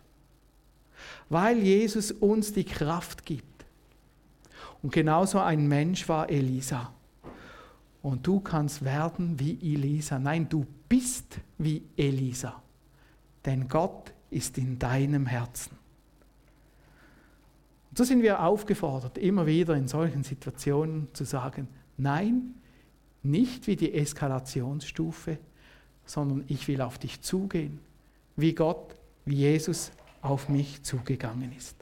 weil 1.31 1.59
Jesus 1.59 2.11
uns 2.13 2.53
die 2.53 2.65
Kraft 2.65 3.25
gibt. 3.25 3.65
Und 4.83 4.93
genauso 4.93 5.39
ein 5.39 5.67
Mensch 5.67 6.07
war 6.09 6.29
Elisa. 6.29 6.93
Und 8.03 8.27
du 8.27 8.41
kannst 8.41 8.85
werden 8.85 9.39
wie 9.39 9.59
Elisa. 9.75 10.19
Nein, 10.19 10.49
du 10.49 10.67
bist 10.89 11.39
wie 11.57 11.83
Elisa. 11.97 12.63
Denn 13.45 13.69
Gott 13.69 14.13
ist 14.31 14.59
in 14.59 14.79
deinem 14.79 15.27
Herzen. 15.27 15.77
Und 17.91 17.99
so 17.99 18.05
sind 18.05 18.23
wir 18.23 18.43
aufgefordert, 18.43 19.19
immer 19.19 19.47
wieder 19.47 19.77
in 19.77 19.89
solchen 19.89 20.25
Situationen 20.25 21.09
zu 21.13 21.25
sagen, 21.25 21.69
nein, 21.97 22.55
nicht 23.23 23.67
wie 23.67 23.77
die 23.77 23.93
Eskalationsstufe, 23.93 25.39
sondern 26.07 26.45
ich 26.49 26.67
will 26.69 26.81
auf 26.81 26.99
dich 26.99 27.21
zugehen, 27.21 27.81
wie 28.37 28.55
Gott, 28.55 28.97
wie 29.25 29.37
Jesus 29.37 29.93
auf 30.23 30.49
mich 30.49 30.83
zugegangen 30.83 31.53
ist. 31.57 31.77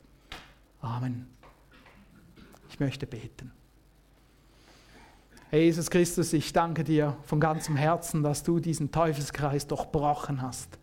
Amen. 0.81 1.27
Ich 2.69 2.81
möchte 2.81 3.07
beten. 3.07 3.53
Herr 5.51 5.61
Jesus 5.61 5.91
Christus, 5.91 6.33
ich 6.35 6.53
danke 6.53 6.85
dir 6.85 7.17
von 7.25 7.41
ganzem 7.41 7.75
Herzen, 7.75 8.23
dass 8.23 8.43
du 8.43 8.61
diesen 8.61 8.93
Teufelskreis 8.93 9.67
durchbrochen 9.67 10.43
hast. 10.43 10.79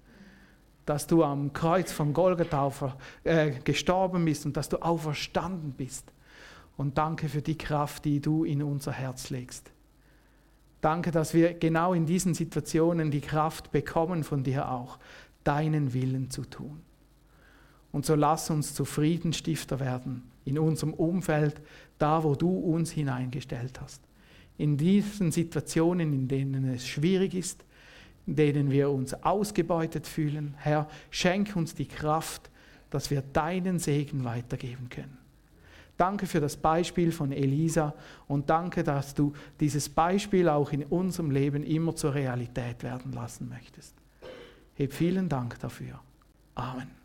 Dass 0.88 1.06
du 1.06 1.24
am 1.24 1.54
Kreuz 1.54 1.92
von 1.92 2.14
Golgatha 2.14 2.98
äh, 3.24 3.52
gestorben 3.64 4.26
bist 4.26 4.46
und 4.46 4.58
dass 4.58 4.70
du 4.70 4.78
auferstanden 4.78 5.72
bist. 5.74 6.12
Und 6.78 6.98
danke 6.98 7.30
für 7.30 7.42
die 7.42 7.58
Kraft, 7.58 8.06
die 8.06 8.20
du 8.20 8.44
in 8.44 8.64
unser 8.64 8.92
Herz 8.92 9.30
legst. 9.30 9.72
Danke, 10.82 11.12
dass 11.12 11.34
wir 11.34 11.54
genau 11.54 11.94
in 11.94 12.06
diesen 12.06 12.34
Situationen 12.34 13.12
die 13.12 13.22
Kraft 13.22 13.72
bekommen 13.72 14.24
von 14.24 14.44
dir 14.44 14.70
auch, 14.72 15.00
deinen 15.44 15.94
Willen 15.94 16.30
zu 16.30 16.44
tun. 16.44 16.82
Und 17.96 18.06
so 18.06 18.14
lass 18.14 18.50
uns 18.50 18.74
zu 18.74 18.84
Friedenstifter 18.84 19.80
werden 19.80 20.30
in 20.44 20.60
unserem 20.60 20.94
Umfeld, 20.94 21.62
da 21.98 22.26
wo 22.26 22.36
du 22.36 22.50
uns 22.50 22.92
hineingestellt 22.92 23.80
hast. 23.80 24.02
In 24.58 24.76
diesen 24.76 25.32
Situationen, 25.32 26.12
in 26.12 26.28
denen 26.28 26.68
es 26.74 26.86
schwierig 26.86 27.34
ist, 27.34 27.64
in 28.28 28.36
denen 28.36 28.70
wir 28.70 28.90
uns 28.90 29.14
ausgebeutet 29.24 30.08
fühlen, 30.08 30.56
Herr, 30.58 30.90
schenk 31.10 31.56
uns 31.56 31.74
die 31.74 31.88
Kraft, 31.88 32.52
dass 32.90 33.12
wir 33.12 33.22
deinen 33.22 33.80
Segen 33.80 34.26
weitergeben 34.26 34.90
können. 34.90 35.18
Danke 35.96 36.26
für 36.26 36.42
das 36.42 36.58
Beispiel 36.58 37.14
von 37.14 37.32
Elisa 37.32 37.94
und 38.28 38.50
danke, 38.50 38.84
dass 38.84 39.14
du 39.14 39.32
dieses 39.62 39.88
Beispiel 39.88 40.50
auch 40.50 40.74
in 40.74 40.84
unserem 40.84 41.32
Leben 41.32 41.64
immer 41.64 41.96
zur 41.96 42.14
Realität 42.14 42.84
werden 42.84 43.14
lassen 43.14 43.48
möchtest. 43.48 43.96
Heb 44.74 44.92
vielen 44.92 45.30
Dank 45.30 45.58
dafür. 45.62 46.02
Amen. 46.56 47.05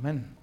Amen. 0.00 0.39